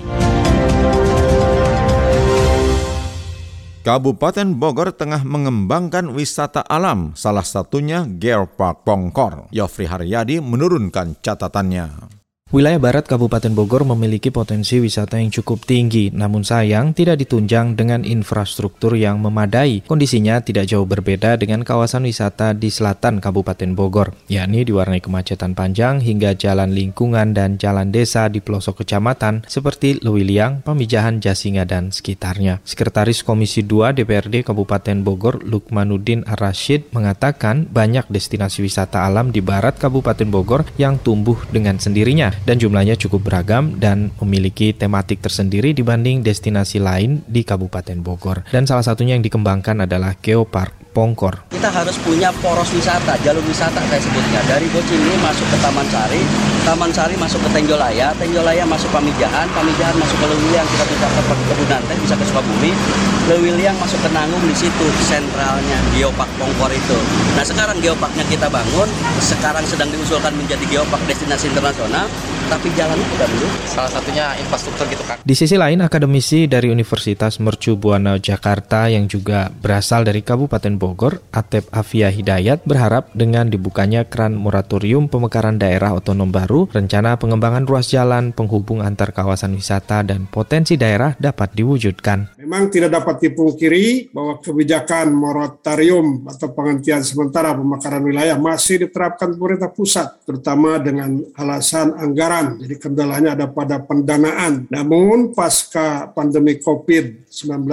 Kabupaten 3.83 4.55
Bogor 4.55 4.95
tengah 4.95 5.27
mengembangkan 5.27 6.07
wisata 6.15 6.63
alam, 6.63 7.11
salah 7.19 7.43
satunya 7.43 8.07
Geopark 8.07 8.87
Pongkor. 8.87 9.51
Yofri 9.51 9.91
Haryadi 9.91 10.39
menurunkan 10.39 11.19
catatannya. 11.19 12.22
Wilayah 12.53 12.77
barat 12.77 13.09
Kabupaten 13.09 13.49
Bogor 13.57 13.81
memiliki 13.81 14.29
potensi 14.29 14.77
wisata 14.77 15.17
yang 15.17 15.33
cukup 15.33 15.65
tinggi, 15.65 16.13
namun 16.13 16.45
sayang 16.45 16.93
tidak 16.93 17.25
ditunjang 17.25 17.73
dengan 17.73 18.05
infrastruktur 18.05 18.93
yang 18.93 19.17
memadai. 19.17 19.81
Kondisinya 19.89 20.37
tidak 20.37 20.69
jauh 20.69 20.85
berbeda 20.85 21.33
dengan 21.41 21.65
kawasan 21.65 22.05
wisata 22.05 22.53
di 22.53 22.69
selatan 22.69 23.25
Kabupaten 23.25 23.73
Bogor, 23.73 24.13
yakni 24.29 24.69
diwarnai 24.69 25.01
kemacetan 25.01 25.57
panjang 25.57 25.97
hingga 25.97 26.37
jalan 26.37 26.77
lingkungan 26.77 27.33
dan 27.33 27.57
jalan 27.57 27.89
desa 27.89 28.29
di 28.29 28.37
pelosok 28.37 28.85
kecamatan 28.85 29.49
seperti 29.49 29.97
Lewiliang, 30.05 30.61
Pamijahan, 30.61 31.25
Jasinga, 31.25 31.65
dan 31.65 31.89
sekitarnya. 31.89 32.61
Sekretaris 32.61 33.25
Komisi 33.25 33.65
2 33.65 33.97
DPRD 33.97 34.45
Kabupaten 34.45 35.01
Bogor, 35.01 35.41
Lukmanuddin 35.41 36.21
Ar-Rashid, 36.29 36.93
mengatakan 36.93 37.65
banyak 37.65 38.05
destinasi 38.13 38.61
wisata 38.61 39.09
alam 39.09 39.33
di 39.33 39.41
barat 39.41 39.73
Kabupaten 39.81 40.29
Bogor 40.29 40.69
yang 40.77 41.01
tumbuh 41.01 41.41
dengan 41.49 41.81
sendirinya 41.81 42.42
dan 42.43 42.59
jumlahnya 42.59 42.99
cukup 42.99 43.25
beragam 43.31 43.79
dan 43.79 44.11
memiliki 44.19 44.75
tematik 44.75 45.23
tersendiri 45.23 45.71
dibanding 45.71 46.21
destinasi 46.21 46.83
lain 46.83 47.23
di 47.25 47.47
Kabupaten 47.47 48.03
Bogor. 48.03 48.43
Dan 48.51 48.67
salah 48.67 48.83
satunya 48.83 49.15
yang 49.15 49.23
dikembangkan 49.23 49.87
adalah 49.87 50.19
Geopark 50.19 50.82
Pongkor. 50.93 51.49
Kita 51.49 51.73
harus 51.73 51.97
punya 52.05 52.29
poros 52.37 52.69
wisata, 52.69 53.17
jalur 53.25 53.41
wisata 53.49 53.81
saya 53.89 53.97
sebutnya. 53.97 54.45
Dari 54.45 54.69
Bocimi 54.69 55.17
masuk 55.25 55.49
ke 55.49 55.57
Taman 55.57 55.87
Sari, 55.89 56.21
Taman 56.61 56.91
Sari 56.93 57.17
masuk 57.17 57.41
ke 57.41 57.49
Tenjolaya, 57.49 58.13
Tenjolaya 58.21 58.61
masuk 58.69 58.93
Pamijahan, 58.93 59.49
Pamijahan 59.49 59.97
masuk 59.97 60.17
ke 60.21 60.25
Lewiliang, 60.29 60.67
kita 60.69 60.85
bisa 60.85 61.07
ke 61.09 61.21
Kebunan 61.25 61.81
Teh, 61.89 61.97
bisa 61.97 62.13
ke 62.13 62.25
Sukabumi. 62.29 62.71
Lewiliang 63.25 63.73
masuk 63.81 63.97
ke 64.05 64.09
Nanggung 64.13 64.45
di 64.45 64.53
situ 64.53 64.87
sentralnya 65.01 65.77
Geopark 65.97 66.29
Pongkor 66.37 66.69
itu. 66.69 66.97
Nah 67.33 67.41
sekarang 67.41 67.81
geoparknya 67.81 68.21
kita 68.29 68.45
bangun, 68.51 68.85
sekarang 69.17 69.65
sedang 69.65 69.89
diusulkan 69.89 70.35
menjadi 70.37 70.61
geopark 70.69 71.01
destinasi 71.09 71.49
internasional, 71.49 72.05
tapi 72.53 72.69
jalannya 72.77 73.01
udah 73.17 73.27
dulu. 73.33 73.47
Salah 73.65 73.89
satunya 73.89 74.25
infrastruktur 74.37 74.85
gitu 74.85 75.01
kan. 75.09 75.17
Di 75.25 75.33
sisi 75.33 75.57
lain, 75.57 75.81
akademisi 75.81 76.45
dari 76.45 76.69
Universitas 76.69 77.41
Mercu 77.41 77.73
Buana 77.73 78.21
Jakarta 78.21 78.85
yang 78.85 79.09
juga 79.09 79.49
berasal 79.49 80.05
dari 80.05 80.21
Kabupaten 80.21 80.77
Bogor, 80.77 81.17
Atep 81.33 81.65
Afia 81.73 82.13
Hidayat 82.13 82.61
berharap 82.61 83.09
dengan 83.17 83.49
dibukanya 83.49 84.05
keran 84.05 84.37
moratorium 84.37 85.09
pemekaran 85.09 85.57
daerah 85.57 85.97
otonom 85.97 86.29
baru, 86.29 86.69
rencana 86.69 87.17
pengembangan 87.17 87.65
ruas 87.65 87.89
jalan 87.89 88.29
penghubung 88.29 88.85
antar 88.85 89.09
kawasan 89.09 89.57
wisata 89.57 90.05
dan 90.05 90.29
potensi 90.29 90.77
daerah 90.77 91.17
dapat 91.17 91.57
diwujudkan. 91.57 92.37
Memang 92.37 92.69
tidak 92.69 93.01
dapat 93.01 93.17
dipungkiri 93.31 94.13
bahwa 94.13 94.37
kebijakan 94.37 95.09
moratorium 95.09 96.29
atau 96.29 96.53
penghentian 96.53 97.01
sementara 97.01 97.57
pemekaran 97.57 98.05
wilayah 98.05 98.37
masih 98.37 98.85
diterapkan 98.85 99.33
pemerintah 99.33 99.73
pusat, 99.73 100.21
terutama 100.21 100.77
dengan 100.77 101.17
alasan 101.33 101.97
anggaran. 101.97 102.42
Jadi 102.59 102.75
kendalanya 102.79 103.35
ada 103.37 103.47
pada 103.47 103.79
pendanaan. 103.79 104.67
Namun 104.67 105.31
pasca 105.31 106.11
pandemi 106.11 106.59
COVID-19 106.59 107.67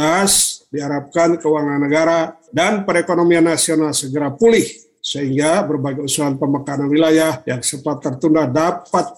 diharapkan 0.70 1.38
keuangan 1.38 1.80
negara 1.82 2.38
dan 2.54 2.86
perekonomian 2.86 3.50
nasional 3.50 3.90
segera 3.90 4.30
pulih 4.30 4.66
sehingga 5.00 5.64
berbagai 5.64 6.04
usulan 6.04 6.36
pemekaran 6.36 6.86
wilayah 6.86 7.40
yang 7.48 7.64
sempat 7.64 8.04
tertunda 8.04 8.44
dapat 8.44 9.16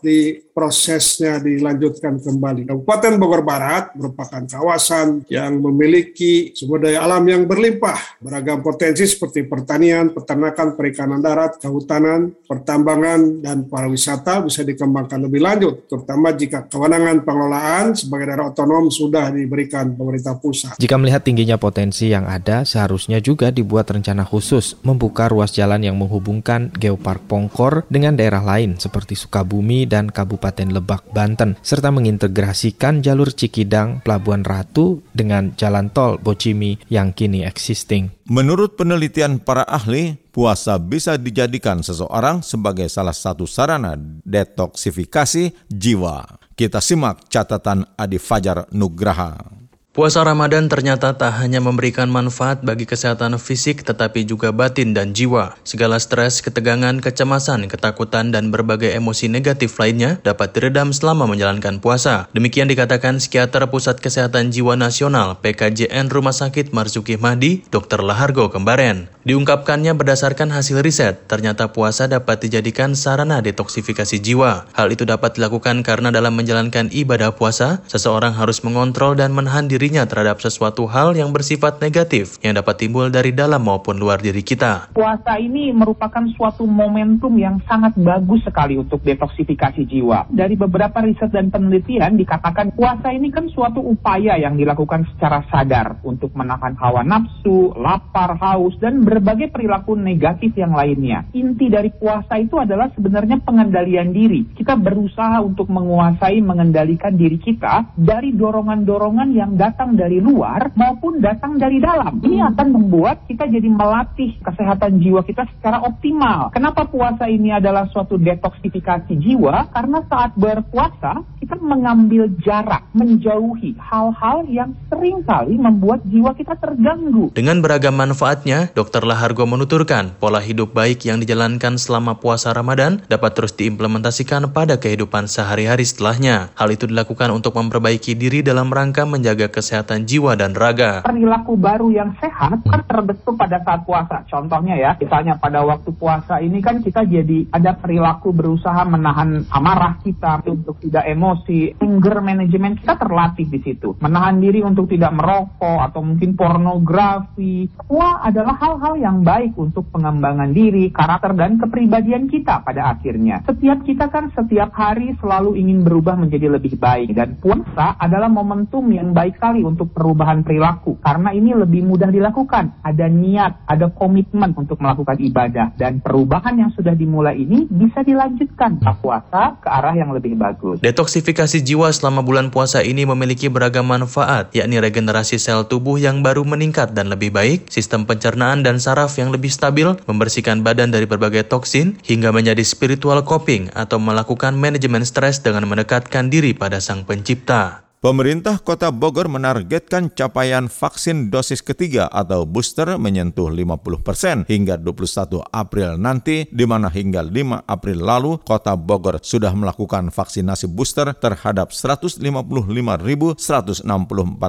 diprosesnya 0.53 1.41
dilanjutkan 1.41 2.21
kembali. 2.21 2.69
Kabupaten 2.69 3.17
Bogor 3.17 3.41
Barat 3.41 3.97
merupakan 3.97 4.45
kawasan 4.45 5.25
yang 5.33 5.57
memiliki 5.57 6.53
sumber 6.53 6.85
daya 6.85 7.09
alam 7.09 7.25
yang 7.25 7.49
berlimpah, 7.49 8.21
beragam 8.21 8.61
potensi 8.61 9.09
seperti 9.09 9.49
pertanian, 9.49 10.13
peternakan, 10.13 10.77
perikanan 10.77 11.25
darat, 11.25 11.57
kehutanan, 11.57 12.37
pertambangan, 12.45 13.41
dan 13.41 13.65
pariwisata 13.65 14.45
bisa 14.45 14.61
dikembangkan 14.61 15.25
lebih 15.25 15.41
lanjut, 15.41 15.89
terutama 15.89 16.37
jika 16.37 16.69
kewenangan 16.69 17.25
pengelolaan 17.25 17.97
sebagai 17.97 18.29
daerah 18.29 18.53
otonom 18.53 18.93
sudah 18.93 19.33
diberikan 19.33 19.97
pemerintah 19.97 20.37
pusat. 20.37 20.77
Jika 20.77 21.01
melihat 21.01 21.25
tingginya 21.25 21.57
potensi 21.57 22.13
yang 22.13 22.29
ada, 22.29 22.69
seharusnya 22.69 23.25
juga 23.25 23.49
dibuat 23.49 23.89
rencana 23.89 24.29
khusus 24.29 24.77
membuka 24.85 25.33
ruas 25.33 25.49
jalan 25.57 25.81
yang 25.81 25.97
menghubungkan 25.97 26.69
Geopark 26.77 27.25
Pongkor 27.25 27.89
dengan 27.89 28.21
daerah 28.21 28.45
lain 28.45 28.77
seperti 28.77 29.17
Sukabumi 29.17 29.89
dan 29.89 30.13
Kabupaten 30.13 30.42
Lebak, 30.43 31.15
Banten, 31.15 31.55
serta 31.63 31.95
mengintegrasikan 31.95 32.99
jalur 32.99 33.31
Cikidang, 33.31 34.03
Pelabuhan 34.03 34.43
Ratu 34.43 35.07
dengan 35.15 35.55
jalan 35.55 35.95
tol 35.95 36.19
Bocimi 36.19 36.83
yang 36.91 37.15
kini 37.15 37.47
existing. 37.47 38.11
Menurut 38.27 38.75
penelitian 38.75 39.39
para 39.39 39.63
ahli, 39.63 40.19
puasa 40.35 40.83
bisa 40.83 41.15
dijadikan 41.15 41.87
seseorang 41.87 42.43
sebagai 42.43 42.91
salah 42.91 43.15
satu 43.15 43.47
sarana 43.47 43.95
detoksifikasi 44.27 45.71
jiwa. 45.71 46.43
Kita 46.59 46.83
simak 46.83 47.31
catatan 47.31 47.87
Adi 47.95 48.19
Fajar 48.19 48.67
Nugraha. 48.75 49.62
Puasa 49.93 50.25
Ramadan 50.25 50.73
ternyata 50.73 51.13
tak 51.21 51.37
hanya 51.45 51.61
memberikan 51.61 52.09
manfaat 52.09 52.65
bagi 52.65 52.89
kesehatan 52.89 53.37
fisik 53.37 53.85
tetapi 53.85 54.25
juga 54.25 54.49
batin 54.49 54.97
dan 54.97 55.13
jiwa. 55.13 55.53
Segala 55.69 56.01
stres, 56.01 56.41
ketegangan, 56.41 56.97
kecemasan, 57.05 57.69
ketakutan, 57.69 58.33
dan 58.33 58.49
berbagai 58.49 58.89
emosi 58.89 59.29
negatif 59.29 59.77
lainnya 59.77 60.17
dapat 60.25 60.57
diredam 60.57 60.97
selama 60.97 61.29
menjalankan 61.29 61.77
puasa. 61.85 62.25
Demikian 62.33 62.73
dikatakan 62.73 63.21
psikiater 63.21 63.69
Pusat 63.69 64.01
Kesehatan 64.01 64.49
Jiwa 64.49 64.81
Nasional 64.81 65.37
PKJN 65.45 66.09
Rumah 66.09 66.33
Sakit 66.33 66.73
Marzuki 66.73 67.21
Mahdi, 67.21 67.61
Dr. 67.69 68.01
Lahargo 68.01 68.49
Kembaren. 68.49 69.13
Diungkapkannya 69.29 69.93
berdasarkan 69.93 70.51
hasil 70.51 70.81
riset, 70.81 71.29
ternyata 71.29 71.71
puasa 71.71 72.09
dapat 72.09 72.43
dijadikan 72.43 72.97
sarana 72.97 73.39
detoksifikasi 73.39 74.19
jiwa. 74.19 74.67
Hal 74.75 74.89
itu 74.91 75.05
dapat 75.05 75.39
dilakukan 75.39 75.85
karena 75.85 76.11
dalam 76.11 76.33
menjalankan 76.35 76.91
ibadah 76.91 77.37
puasa, 77.37 77.85
seseorang 77.93 78.35
harus 78.35 78.65
mengontrol 78.67 79.15
dan 79.15 79.31
menahan 79.31 79.71
dirinya 79.83 80.07
terhadap 80.07 80.39
sesuatu 80.39 80.87
hal 80.87 81.11
yang 81.19 81.35
bersifat 81.35 81.83
negatif 81.83 82.39
yang 82.39 82.55
dapat 82.55 82.87
timbul 82.87 83.11
dari 83.11 83.35
dalam 83.35 83.67
maupun 83.67 83.99
luar 83.99 84.23
diri 84.23 84.47
kita. 84.47 84.95
Puasa 84.95 85.43
ini 85.43 85.75
merupakan 85.75 86.23
suatu 86.39 86.63
momentum 86.71 87.35
yang 87.35 87.59
sangat 87.67 87.99
bagus 87.99 88.47
sekali 88.47 88.79
untuk 88.79 89.03
detoksifikasi 89.03 89.83
jiwa. 89.83 90.31
Dari 90.31 90.55
beberapa 90.55 91.03
riset 91.03 91.35
dan 91.35 91.51
penelitian 91.51 92.15
dikatakan 92.15 92.79
puasa 92.79 93.11
ini 93.11 93.35
kan 93.35 93.51
suatu 93.51 93.83
upaya 93.83 94.39
yang 94.39 94.55
dilakukan 94.55 95.03
secara 95.11 95.43
sadar 95.51 95.99
untuk 96.07 96.31
menahan 96.39 96.79
hawa 96.79 97.03
nafsu, 97.03 97.75
lapar, 97.75 98.39
haus, 98.39 98.79
dan 98.79 99.03
berbagai 99.03 99.51
perilaku 99.51 99.99
negatif 99.99 100.55
yang 100.55 100.79
lainnya. 100.79 101.27
Inti 101.35 101.67
dari 101.67 101.91
puasa 101.91 102.39
itu 102.39 102.55
adalah 102.55 102.87
sebenarnya 102.95 103.43
pengendalian 103.43 104.15
diri. 104.15 104.47
Kita 104.55 104.79
berusaha 104.79 105.43
untuk 105.43 105.67
menguasai, 105.67 106.39
mengendalikan 106.39 107.19
diri 107.19 107.43
kita 107.43 107.99
dari 107.99 108.31
dorongan-dorongan 108.31 109.35
yang 109.35 109.59
datang 109.59 109.72
dari 109.93 110.17
luar 110.25 110.73
maupun 110.73 111.21
datang 111.21 111.61
dari 111.61 111.77
dalam. 111.77 112.25
Ini 112.25 112.41
akan 112.55 112.69
membuat 112.73 113.29
kita 113.29 113.45
jadi 113.53 113.69
melatih 113.69 114.41
kesehatan 114.41 114.97
jiwa 115.05 115.21
kita 115.29 115.45
secara 115.59 115.85
optimal. 115.85 116.49
Kenapa 116.57 116.89
puasa 116.89 117.29
ini 117.29 117.53
adalah 117.53 117.85
suatu 117.93 118.17
detoksifikasi 118.17 119.13
jiwa? 119.13 119.69
Karena 119.77 120.01
saat 120.09 120.33
berpuasa, 120.41 121.21
kita 121.37 121.61
mengambil 121.61 122.33
jarak, 122.41 122.89
menjauhi 122.97 123.77
hal-hal 123.77 124.49
yang 124.49 124.73
sering 124.89 125.21
kali 125.29 125.61
membuat 125.61 126.01
jiwa 126.09 126.33
kita 126.33 126.57
terganggu. 126.57 127.29
Dengan 127.37 127.61
beragam 127.61 127.93
manfaatnya, 127.93 128.73
dokter 128.73 129.03
Dr. 129.03 129.19
Lahargo 129.19 129.49
menuturkan, 129.51 130.15
pola 130.21 130.39
hidup 130.39 130.79
baik 130.79 131.03
yang 131.09 131.19
dijalankan 131.19 131.75
selama 131.75 132.23
puasa 132.23 132.55
Ramadan 132.55 133.03
dapat 133.11 133.35
terus 133.35 133.51
diimplementasikan 133.59 134.55
pada 134.55 134.79
kehidupan 134.79 135.27
sehari-hari 135.27 135.83
setelahnya. 135.83 136.55
Hal 136.55 136.71
itu 136.71 136.87
dilakukan 136.87 137.35
untuk 137.35 137.59
memperbaiki 137.59 138.15
diri 138.15 138.47
dalam 138.47 138.71
rangka 138.71 139.03
menjaga 139.09 139.51
kesehatan 139.51 139.62
jiwa 140.07 140.39
dan 140.39 140.55
raga. 140.55 141.03
Perilaku 141.03 141.59
baru 141.59 141.91
yang 141.91 142.15
sehat 142.23 142.63
kan 142.63 142.83
terbentuk 142.87 143.35
pada 143.35 143.59
saat 143.67 143.83
puasa. 143.83 144.23
Contohnya 144.29 144.79
ya, 144.79 144.91
misalnya 145.01 145.35
pada 145.41 145.67
waktu 145.67 145.91
puasa 145.97 146.39
ini 146.39 146.63
kan 146.63 146.85
kita 146.85 147.03
jadi 147.09 147.49
ada 147.51 147.75
perilaku 147.75 148.31
berusaha 148.31 148.87
menahan 148.87 149.49
amarah 149.51 149.99
kita 150.05 150.47
untuk 150.47 150.79
tidak 150.79 151.09
emosi. 151.11 151.81
Anger 151.83 152.23
management 152.23 152.85
kita 152.85 152.95
terlatih 153.01 153.51
di 153.51 153.59
situ. 153.65 153.99
Menahan 153.99 154.39
diri 154.39 154.63
untuk 154.63 154.87
tidak 154.87 155.17
merokok 155.17 155.81
atau 155.91 156.05
mungkin 156.05 156.37
pornografi. 156.37 157.67
Semua 157.73 158.23
adalah 158.23 158.55
hal-hal 158.61 158.93
hal 158.93 158.99
yang 159.01 159.19
baik 159.25 159.57
untuk 159.57 159.89
pengembangan 159.89 160.53
diri, 160.53 160.93
karakter, 160.93 161.33
dan 161.33 161.57
kepribadian 161.57 162.29
kita 162.29 162.61
pada 162.61 162.93
akhirnya. 162.93 163.41
Setiap 163.49 163.81
kita 163.89 164.11
kan 164.13 164.29
setiap 164.37 164.69
hari 164.77 165.17
selalu 165.17 165.57
ingin 165.57 165.81
berubah 165.81 166.19
menjadi 166.21 166.53
lebih 166.53 166.77
baik. 166.77 167.17
Dan 167.17 167.41
puasa 167.41 167.97
adalah 167.97 168.29
momentum 168.29 168.85
yang 168.93 169.17
baik 169.17 169.41
untuk 169.61 169.93
perubahan 169.93 170.41
perilaku. 170.41 170.97
Karena 171.05 171.37
ini 171.37 171.53
lebih 171.53 171.85
mudah 171.85 172.09
dilakukan. 172.09 172.81
Ada 172.81 173.13
niat, 173.13 173.69
ada 173.69 173.93
komitmen 173.93 174.57
untuk 174.57 174.81
melakukan 174.81 175.21
ibadah. 175.21 175.77
Dan 175.77 176.01
perubahan 176.01 176.57
yang 176.57 176.73
sudah 176.73 176.97
dimulai 176.97 177.37
ini 177.37 177.69
bisa 177.69 178.01
dilanjutkan 178.01 178.81
ke 178.81 178.93
puasa 179.05 179.61
ke 179.61 179.69
arah 179.69 179.93
yang 179.93 180.17
lebih 180.17 180.41
bagus. 180.41 180.81
Detoksifikasi 180.81 181.61
jiwa 181.61 181.93
selama 181.93 182.25
bulan 182.25 182.49
puasa 182.49 182.81
ini 182.81 183.05
memiliki 183.05 183.53
beragam 183.53 183.85
manfaat, 183.85 184.49
yakni 184.57 184.81
regenerasi 184.81 185.37
sel 185.37 185.69
tubuh 185.69 186.01
yang 186.01 186.25
baru 186.25 186.47
meningkat 186.49 186.97
dan 186.97 187.13
lebih 187.13 187.35
baik, 187.35 187.69
sistem 187.69 188.09
pencernaan 188.09 188.63
dan 188.63 188.79
saraf 188.79 189.19
yang 189.19 189.35
lebih 189.35 189.51
stabil, 189.51 189.91
membersihkan 190.07 190.63
badan 190.63 190.95
dari 190.95 191.05
berbagai 191.05 191.51
toksin, 191.51 191.99
hingga 192.07 192.31
menjadi 192.31 192.63
spiritual 192.63 193.21
coping 193.27 193.69
atau 193.75 193.99
melakukan 193.99 194.55
manajemen 194.55 195.03
stres 195.03 195.43
dengan 195.43 195.67
mendekatkan 195.67 196.31
diri 196.31 196.55
pada 196.55 196.79
sang 196.79 197.03
pencipta. 197.03 197.83
Pemerintah 198.03 198.59
Kota 198.59 198.91
Bogor 198.91 199.31
menargetkan 199.31 200.11
capaian 200.11 200.67
vaksin 200.67 201.31
dosis 201.31 201.63
ketiga 201.63 202.11
atau 202.11 202.43
booster 202.43 202.99
menyentuh 202.99 203.47
50 203.47 203.79
persen 204.03 204.43
hingga 204.51 204.75
21 204.75 205.39
April 205.55 206.03
nanti, 206.03 206.43
di 206.51 206.67
mana 206.67 206.91
hingga 206.91 207.23
5 207.23 207.63
April 207.63 208.03
lalu 208.03 208.43
Kota 208.43 208.75
Bogor 208.75 209.23
sudah 209.23 209.55
melakukan 209.55 210.11
vaksinasi 210.11 210.67
booster 210.75 211.15
terhadap 211.15 211.71
155.164 211.71 213.39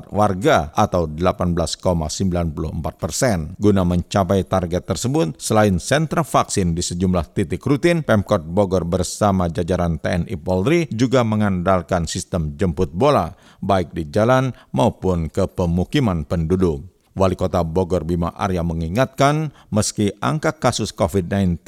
warga 0.09 0.73
atau 0.73 1.05
18,94 1.05 2.73
persen. 2.97 3.53
Guna 3.61 3.85
mencapai 3.85 4.49
target 4.49 4.81
tersebut, 4.81 5.37
selain 5.37 5.77
sentra 5.77 6.25
vaksin 6.25 6.73
di 6.73 6.81
sejumlah 6.81 7.29
titik 7.37 7.61
rutin, 7.61 8.01
Pemkot 8.01 8.49
Bogor 8.49 8.81
bersama 8.81 9.45
jajaran 9.45 10.01
TNI 10.01 10.41
Polri 10.41 10.89
juga 10.89 11.21
mengandalkan 11.21 12.09
sistem 12.09 12.57
jemput 12.57 12.89
bola 12.89 13.42
baik 13.61 13.95
di 13.95 14.09
jalan 14.09 14.51
maupun 14.71 15.31
ke 15.31 15.47
pemukiman 15.49 16.25
penduduk. 16.27 16.93
Wali 17.13 17.37
Kota 17.37 17.61
Bogor 17.61 18.01
Bima 18.09 18.33
Arya 18.33 18.65
mengingatkan, 18.65 19.53
meski 19.69 20.09
angka 20.17 20.57
kasus 20.57 20.89
COVID-19 20.89 21.61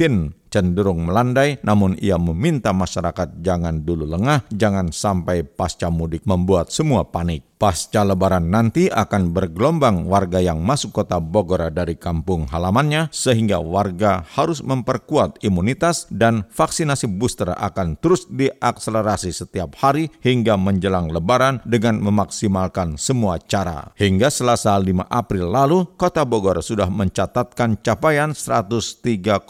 cenderung 0.49 1.05
melandai, 1.05 1.61
namun 1.61 1.93
ia 2.01 2.17
meminta 2.17 2.73
masyarakat 2.73 3.45
jangan 3.45 3.85
dulu 3.85 4.09
lengah, 4.09 4.41
jangan 4.49 4.89
sampai 4.89 5.45
pasca 5.45 5.93
mudik 5.93 6.25
membuat 6.25 6.73
semua 6.73 7.05
panik. 7.05 7.45
Pasca 7.55 8.03
lebaran 8.03 8.51
nanti 8.51 8.91
akan 8.91 9.31
bergelombang 9.31 10.11
warga 10.11 10.43
yang 10.43 10.59
masuk 10.59 10.91
kota 10.91 11.23
Bogor 11.23 11.71
dari 11.71 11.95
kampung 11.95 12.51
halamannya 12.51 13.07
sehingga 13.15 13.63
warga 13.63 14.27
harus 14.35 14.59
memperkuat 14.59 15.39
imunitas 15.39 16.03
dan 16.11 16.43
vaksinasi 16.51 17.07
booster 17.15 17.55
akan 17.55 17.95
terus 17.95 18.27
diakselerasi 18.27 19.31
setiap 19.31 19.71
hari 19.79 20.11
hingga 20.19 20.59
menjelang 20.59 21.07
lebaran 21.07 21.63
dengan 21.63 22.03
memaksimalkan 22.03 22.99
semua 22.99 23.39
cara. 23.39 23.95
Hingga 23.95 24.27
Selasa 24.27 24.75
5 24.75 25.07
April 25.07 25.47
lalu, 25.47 25.87
kota 25.95 26.27
Bogor 26.27 26.59
sudah 26.59 26.91
mencatatkan 26.91 27.79
capaian 27.79 28.35
103,70 28.35 29.47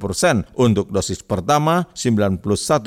persen 0.00 0.48
untuk 0.56 0.88
dosis 0.88 1.20
pertama, 1.20 1.92
91,41 1.92 2.80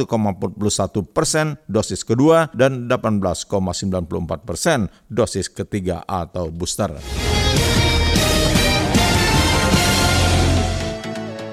persen 1.13 1.62
dosis 1.69 2.01
kedua, 2.01 2.49
dan 2.58 2.89
18,94 2.89 4.31
persen 4.39 4.88
dosis 5.12 5.52
ketiga 5.52 6.08
atau 6.08 6.48
booster. 6.48 6.96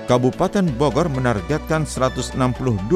Kabupaten 0.09 0.65
Bogor 0.81 1.13
menargetkan 1.13 1.85
162 1.85 2.33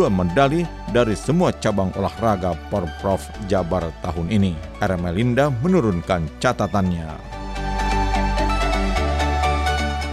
medali 0.09 0.65
dari 0.97 1.13
semua 1.13 1.53
cabang 1.53 1.93
olahraga 2.01 2.57
Porprov 2.73 3.21
Jabar 3.53 3.85
tahun 4.01 4.33
ini. 4.33 4.57
Ermelinda 4.81 5.53
menurunkan 5.61 6.25
catatannya. 6.41 7.42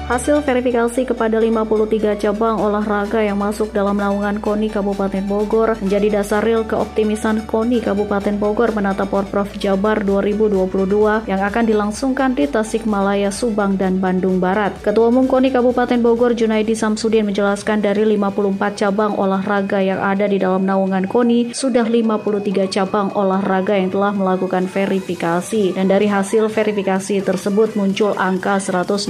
Hasil 0.10 0.42
verifikasi 0.42 1.06
kepada 1.06 1.38
53 1.38 2.18
cabang 2.18 2.58
olahraga 2.58 3.22
yang 3.22 3.38
masuk 3.38 3.70
dalam 3.70 3.94
naungan 3.94 4.42
KONI 4.42 4.74
Kabupaten 4.74 5.22
Bogor 5.30 5.78
menjadi 5.86 6.18
dasar 6.18 6.42
real 6.42 6.66
keoptimisan 6.66 7.46
KONI 7.46 7.78
Kabupaten 7.86 8.42
Bogor 8.42 8.74
menata 8.74 9.06
Porprov 9.06 9.54
Jabar 9.62 10.02
2022 10.02 11.30
yang 11.30 11.46
akan 11.46 11.62
dilangsungkan 11.62 12.34
di 12.34 12.50
Tasikmalaya, 12.50 13.30
Subang, 13.30 13.78
dan 13.78 14.02
Bandung 14.02 14.42
Barat. 14.42 14.74
Ketua 14.82 15.14
Umum 15.14 15.30
KONI 15.30 15.54
Kabupaten 15.54 16.02
Bogor 16.02 16.34
Junaidi 16.34 16.74
Samsudin 16.74 17.30
menjelaskan 17.30 17.78
dari 17.78 18.02
54 18.10 18.82
cabang 18.82 19.14
olahraga 19.14 19.78
yang 19.78 20.02
ada 20.02 20.26
di 20.26 20.42
dalam 20.42 20.66
naungan 20.66 21.06
KONI, 21.06 21.54
sudah 21.54 21.86
53 21.86 22.66
cabang 22.66 23.14
olahraga 23.14 23.78
yang 23.78 23.94
telah 23.94 24.18
melakukan 24.18 24.66
verifikasi. 24.66 25.78
Dan 25.78 25.86
dari 25.86 26.10
hasil 26.10 26.50
verifikasi 26.50 27.22
tersebut 27.22 27.78
muncul 27.78 28.18
angka 28.18 28.58
162 28.58 29.06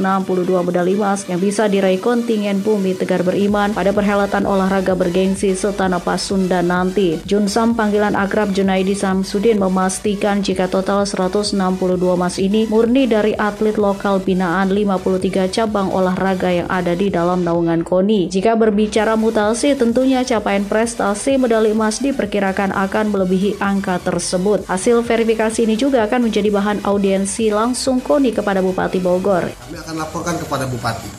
medali 0.67 0.88
emas 0.89 1.29
yang 1.29 1.37
bisa 1.37 1.69
diraih 1.69 2.01
kontingen 2.01 2.59
Bumi 2.59 2.97
Tegar 2.97 3.21
Beriman 3.21 3.71
pada 3.71 3.93
perhelatan 3.93 4.43
olahraga 4.43 4.97
bergengsi 4.97 5.53
Setana 5.53 6.01
Sunda 6.19 6.59
nanti. 6.59 7.21
Junsam 7.23 7.77
panggilan 7.77 8.17
akrab 8.17 8.51
Junaidi 8.51 8.97
Samsudin 8.97 9.61
memastikan 9.61 10.41
jika 10.41 10.67
total 10.67 11.05
162 11.05 11.55
emas 12.01 12.35
ini 12.41 12.65
murni 12.67 13.05
dari 13.05 13.37
atlet 13.37 13.77
lokal 13.77 14.19
binaan 14.19 14.73
53 14.73 15.47
cabang 15.53 15.93
olahraga 15.93 16.49
yang 16.49 16.67
ada 16.67 16.97
di 16.97 17.07
dalam 17.13 17.45
naungan 17.45 17.85
KONI. 17.85 18.27
Jika 18.33 18.57
berbicara 18.57 19.13
mutasi, 19.13 19.77
tentunya 19.77 20.25
capaian 20.27 20.65
prestasi 20.67 21.39
medali 21.39 21.71
emas 21.71 22.01
diperkirakan 22.01 22.73
akan 22.73 23.13
melebihi 23.13 23.61
angka 23.61 24.01
tersebut. 24.01 24.65
Hasil 24.65 25.05
verifikasi 25.05 25.63
ini 25.63 25.77
juga 25.77 26.03
akan 26.09 26.27
menjadi 26.27 26.49
bahan 26.49 26.77
audiensi 26.83 27.53
langsung 27.53 28.01
KONI 28.01 28.33
kepada 28.33 28.59
Bupati 28.59 28.99
Bogor. 28.99 29.47
Kami 29.47 29.77
akan 29.77 29.95
laporkan 29.95 30.35
kepada 30.41 30.65
Bupati 30.65 30.78
Bupati. 30.79 31.11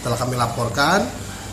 Setelah 0.00 0.16
kami 0.16 0.34
laporkan, 0.40 1.00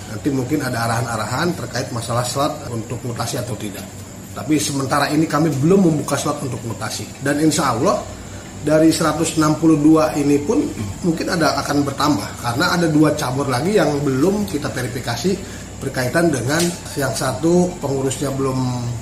nanti 0.08 0.32
mungkin 0.32 0.64
ada 0.64 0.88
arahan-arahan 0.88 1.52
terkait 1.60 1.92
masalah 1.92 2.24
slot 2.24 2.72
untuk 2.72 3.04
mutasi 3.04 3.36
atau 3.36 3.60
tidak. 3.60 3.84
Tapi 4.32 4.56
sementara 4.56 5.12
ini 5.12 5.28
kami 5.28 5.52
belum 5.52 5.92
membuka 5.92 6.16
slot 6.16 6.40
untuk 6.42 6.64
mutasi. 6.64 7.04
Dan 7.20 7.44
insya 7.44 7.76
Allah 7.76 8.00
dari 8.64 8.90
162 8.96 9.36
ini 10.24 10.40
pun 10.40 10.64
mungkin 11.04 11.28
ada 11.28 11.60
akan 11.60 11.84
bertambah 11.84 12.30
karena 12.40 12.66
ada 12.80 12.88
dua 12.88 13.12
cabur 13.12 13.52
lagi 13.52 13.76
yang 13.76 14.00
belum 14.00 14.48
kita 14.48 14.72
verifikasi 14.72 15.36
berkaitan 15.84 16.32
dengan 16.32 16.64
yang 16.96 17.12
satu 17.12 17.68
pengurusnya 17.84 18.32
belum 18.32 18.56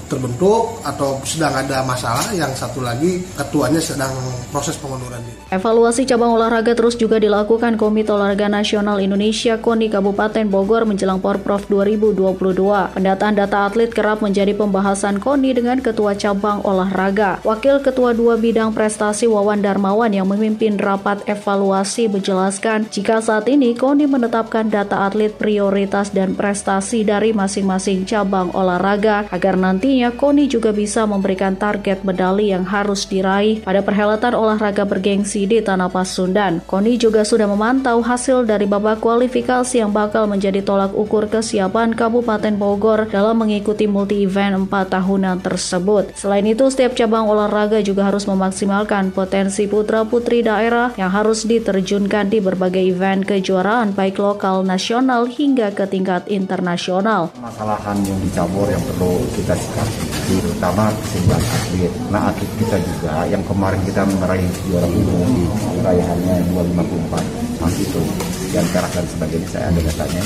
terbentuk 0.09 0.81
atau 0.81 1.21
sedang 1.21 1.53
ada 1.53 1.85
masalah, 1.85 2.33
yang 2.33 2.49
satu 2.57 2.81
lagi 2.81 3.21
ketuanya 3.37 3.77
sedang 3.77 4.09
proses 4.49 4.73
pengunduran 4.81 5.21
diri. 5.21 5.37
Evaluasi 5.53 6.09
cabang 6.09 6.33
olahraga 6.33 6.73
terus 6.73 6.97
juga 6.97 7.21
dilakukan 7.21 7.77
Komite 7.77 8.09
Olahraga 8.09 8.49
Nasional 8.49 8.97
Indonesia 8.97 9.61
KONI 9.61 9.93
Kabupaten 9.93 10.49
Bogor 10.49 10.89
menjelang 10.89 11.21
Porprov 11.21 11.69
2022. 11.69 12.97
Pendataan 12.97 13.37
data 13.37 13.69
atlet 13.69 13.93
kerap 13.93 14.25
menjadi 14.25 14.57
pembahasan 14.57 15.21
KONI 15.21 15.51
dengan 15.53 15.77
ketua 15.79 16.17
cabang 16.17 16.65
olahraga. 16.65 17.37
Wakil 17.45 17.83
Ketua 17.85 18.15
dua 18.15 18.39
bidang 18.39 18.71
prestasi 18.71 19.27
Wawan 19.27 19.61
Darmawan 19.61 20.11
yang 20.13 20.27
memimpin 20.27 20.79
rapat 20.79 21.21
evaluasi 21.29 22.07
menjelaskan 22.09 22.87
jika 22.89 23.19
saat 23.21 23.45
ini 23.51 23.75
KONI 23.75 24.07
menetapkan 24.07 24.71
data 24.71 25.05
atlet 25.05 25.35
prioritas 25.35 26.09
dan 26.15 26.33
prestasi 26.33 26.70
prestasi 26.71 27.03
dari 27.03 27.35
masing-masing 27.35 28.07
cabang 28.07 28.47
olahraga 28.55 29.27
agar 29.27 29.59
nantinya 29.59 30.07
KONI 30.15 30.47
juga 30.47 30.71
bisa 30.71 31.03
memberikan 31.03 31.51
target 31.59 32.07
medali 32.07 32.55
yang 32.55 32.63
harus 32.63 33.03
diraih 33.11 33.59
pada 33.59 33.83
perhelatan 33.83 34.31
olahraga 34.31 34.87
bergengsi 34.87 35.43
di 35.43 35.59
Tanah 35.59 35.91
Pasundan. 35.91 36.63
KONI 36.63 36.95
juga 36.95 37.27
sudah 37.27 37.43
memantau 37.43 37.99
hasil 37.99 38.47
dari 38.47 38.71
babak 38.71 39.03
kualifikasi 39.03 39.83
yang 39.83 39.91
bakal 39.91 40.31
menjadi 40.31 40.63
tolak 40.63 40.95
ukur 40.95 41.27
kesiapan 41.27 41.91
Kabupaten 41.91 42.55
Bogor 42.55 43.03
dalam 43.11 43.43
mengikuti 43.43 43.83
multi-event 43.91 44.71
4 44.71 44.95
tahunan 44.95 45.43
tersebut. 45.43 46.15
Selain 46.15 46.47
itu, 46.47 46.71
setiap 46.71 46.95
cabang 46.95 47.27
olahraga 47.27 47.83
juga 47.83 48.07
harus 48.07 48.23
memaksimalkan 48.31 49.11
potensi 49.11 49.67
putra-putri 49.67 50.39
daerah 50.39 50.95
yang 50.95 51.11
harus 51.11 51.43
diterjunkan 51.43 52.31
di 52.31 52.39
berbagai 52.39 52.95
event 52.95 53.27
kejuaraan 53.27 53.91
baik 53.91 54.23
lokal, 54.23 54.63
nasional, 54.63 55.27
hingga 55.27 55.75
ke 55.75 55.83
tingkat 55.83 56.23
internasional 56.31 56.50
internasional. 56.51 57.31
Masalahan 57.39 57.95
yang 58.03 58.19
dicabur 58.27 58.67
yang 58.67 58.83
perlu 58.83 59.23
kita 59.39 59.55
sikapi, 59.55 60.35
terutama 60.35 60.91
kesembilan 60.99 61.39
atlet. 61.39 61.93
Nah 62.11 62.21
atlet 62.27 62.51
kita 62.59 62.75
juga 62.83 63.23
yang 63.31 63.39
kemarin 63.47 63.79
kita 63.87 64.03
meraih 64.19 64.51
juara 64.67 64.87
umum 64.91 65.31
di 65.31 65.79
raihannya 65.79 66.35
254 66.51 67.63
masih 67.63 67.87
itu 67.87 68.03
yang 68.51 68.67
perak 68.75 68.91
dan 68.91 69.07
saya 69.47 69.71
ada 69.71 69.79
datanya 69.79 70.23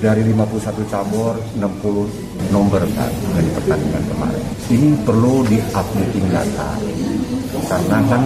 dari 0.00 0.22
51 0.24 0.80
cabur 0.88 1.36
60 1.60 2.54
nomor 2.54 2.80
kan 2.96 3.12
dari 3.36 3.48
pertandingan 3.52 4.04
kemarin 4.06 4.44
ini 4.72 4.88
perlu 5.04 5.44
di 5.44 5.58
updating 5.74 6.26
data 6.30 6.70
karena 7.68 7.98
kan 8.06 8.22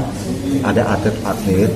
ada 0.60 0.82
atlet-atlet 0.98 1.72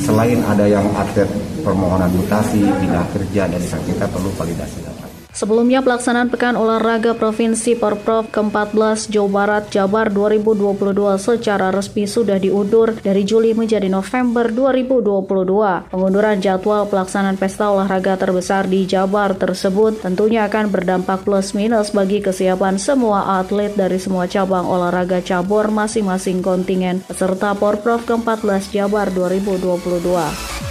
selain 0.00 0.38
ada 0.48 0.64
yang 0.70 0.86
atlet 0.96 1.28
permohonan 1.64 2.12
mutasi, 2.12 2.60
pindah 2.60 3.08
kerja, 3.16 3.48
dan 3.48 3.62
kita 3.88 4.04
perlu 4.12 4.28
validasi 4.36 4.84
data. 4.84 4.93
Sebelumnya 5.34 5.82
pelaksanaan 5.82 6.30
Pekan 6.30 6.54
Olahraga 6.54 7.10
Provinsi 7.18 7.74
Porprov 7.74 8.30
ke-14 8.30 9.10
Jawa 9.10 9.30
Barat 9.34 9.64
Jabar 9.66 10.06
2022 10.06 10.94
secara 11.18 11.74
resmi 11.74 12.06
sudah 12.06 12.38
diundur 12.38 12.94
dari 13.02 13.26
Juli 13.26 13.50
menjadi 13.50 13.90
November 13.90 14.54
2022. 14.54 15.90
Pengunduran 15.90 16.38
jadwal 16.38 16.86
pelaksanaan 16.86 17.34
pesta 17.34 17.66
olahraga 17.66 18.14
terbesar 18.14 18.70
di 18.70 18.86
Jabar 18.86 19.34
tersebut 19.34 20.06
tentunya 20.06 20.46
akan 20.46 20.70
berdampak 20.70 21.26
plus 21.26 21.50
minus 21.50 21.90
bagi 21.90 22.22
kesiapan 22.22 22.78
semua 22.78 23.42
atlet 23.42 23.74
dari 23.74 23.98
semua 23.98 24.30
cabang 24.30 24.62
olahraga 24.62 25.18
cabur 25.18 25.66
masing-masing 25.66 26.46
kontingen 26.46 27.02
peserta 27.10 27.58
Porprov 27.58 28.06
ke-14 28.06 28.70
Jabar 28.70 29.10
2022. 29.10 30.63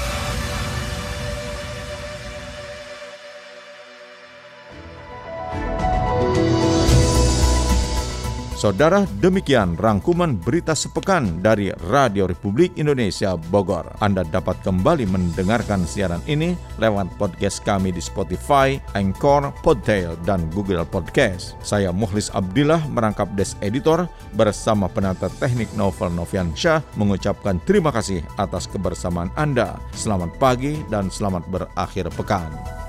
Saudara, 8.64 9.04
demikian 9.20 9.76
rangkuman 9.76 10.40
berita 10.40 10.72
sepekan 10.72 11.44
dari 11.44 11.68
Radio 11.92 12.24
Republik 12.32 12.72
Indonesia 12.80 13.36
Bogor. 13.36 13.84
Anda 14.00 14.24
dapat 14.24 14.64
kembali 14.64 15.04
mendengarkan 15.04 15.84
siaran 15.84 16.24
ini 16.32 16.56
lewat 16.80 17.12
podcast 17.20 17.60
kami 17.68 17.92
di 17.92 18.00
Spotify, 18.00 18.80
Anchor, 18.96 19.52
Podtail, 19.68 20.16
dan 20.24 20.48
Google 20.56 20.88
Podcast. 20.88 21.60
Saya 21.60 21.92
Muhlis 21.92 22.32
Abdillah 22.32 22.88
merangkap 22.88 23.28
Des 23.36 23.52
Editor 23.60 24.08
bersama 24.32 24.88
penata 24.88 25.28
teknik 25.44 25.68
Novel 25.76 26.16
Noviansyah 26.16 26.96
mengucapkan 26.96 27.60
terima 27.68 27.92
kasih 27.92 28.24
atas 28.40 28.72
kebersamaan 28.72 29.28
Anda. 29.36 29.76
Selamat 29.92 30.40
pagi 30.40 30.80
dan 30.88 31.12
selamat 31.12 31.52
berakhir 31.52 32.08
pekan. 32.16 32.83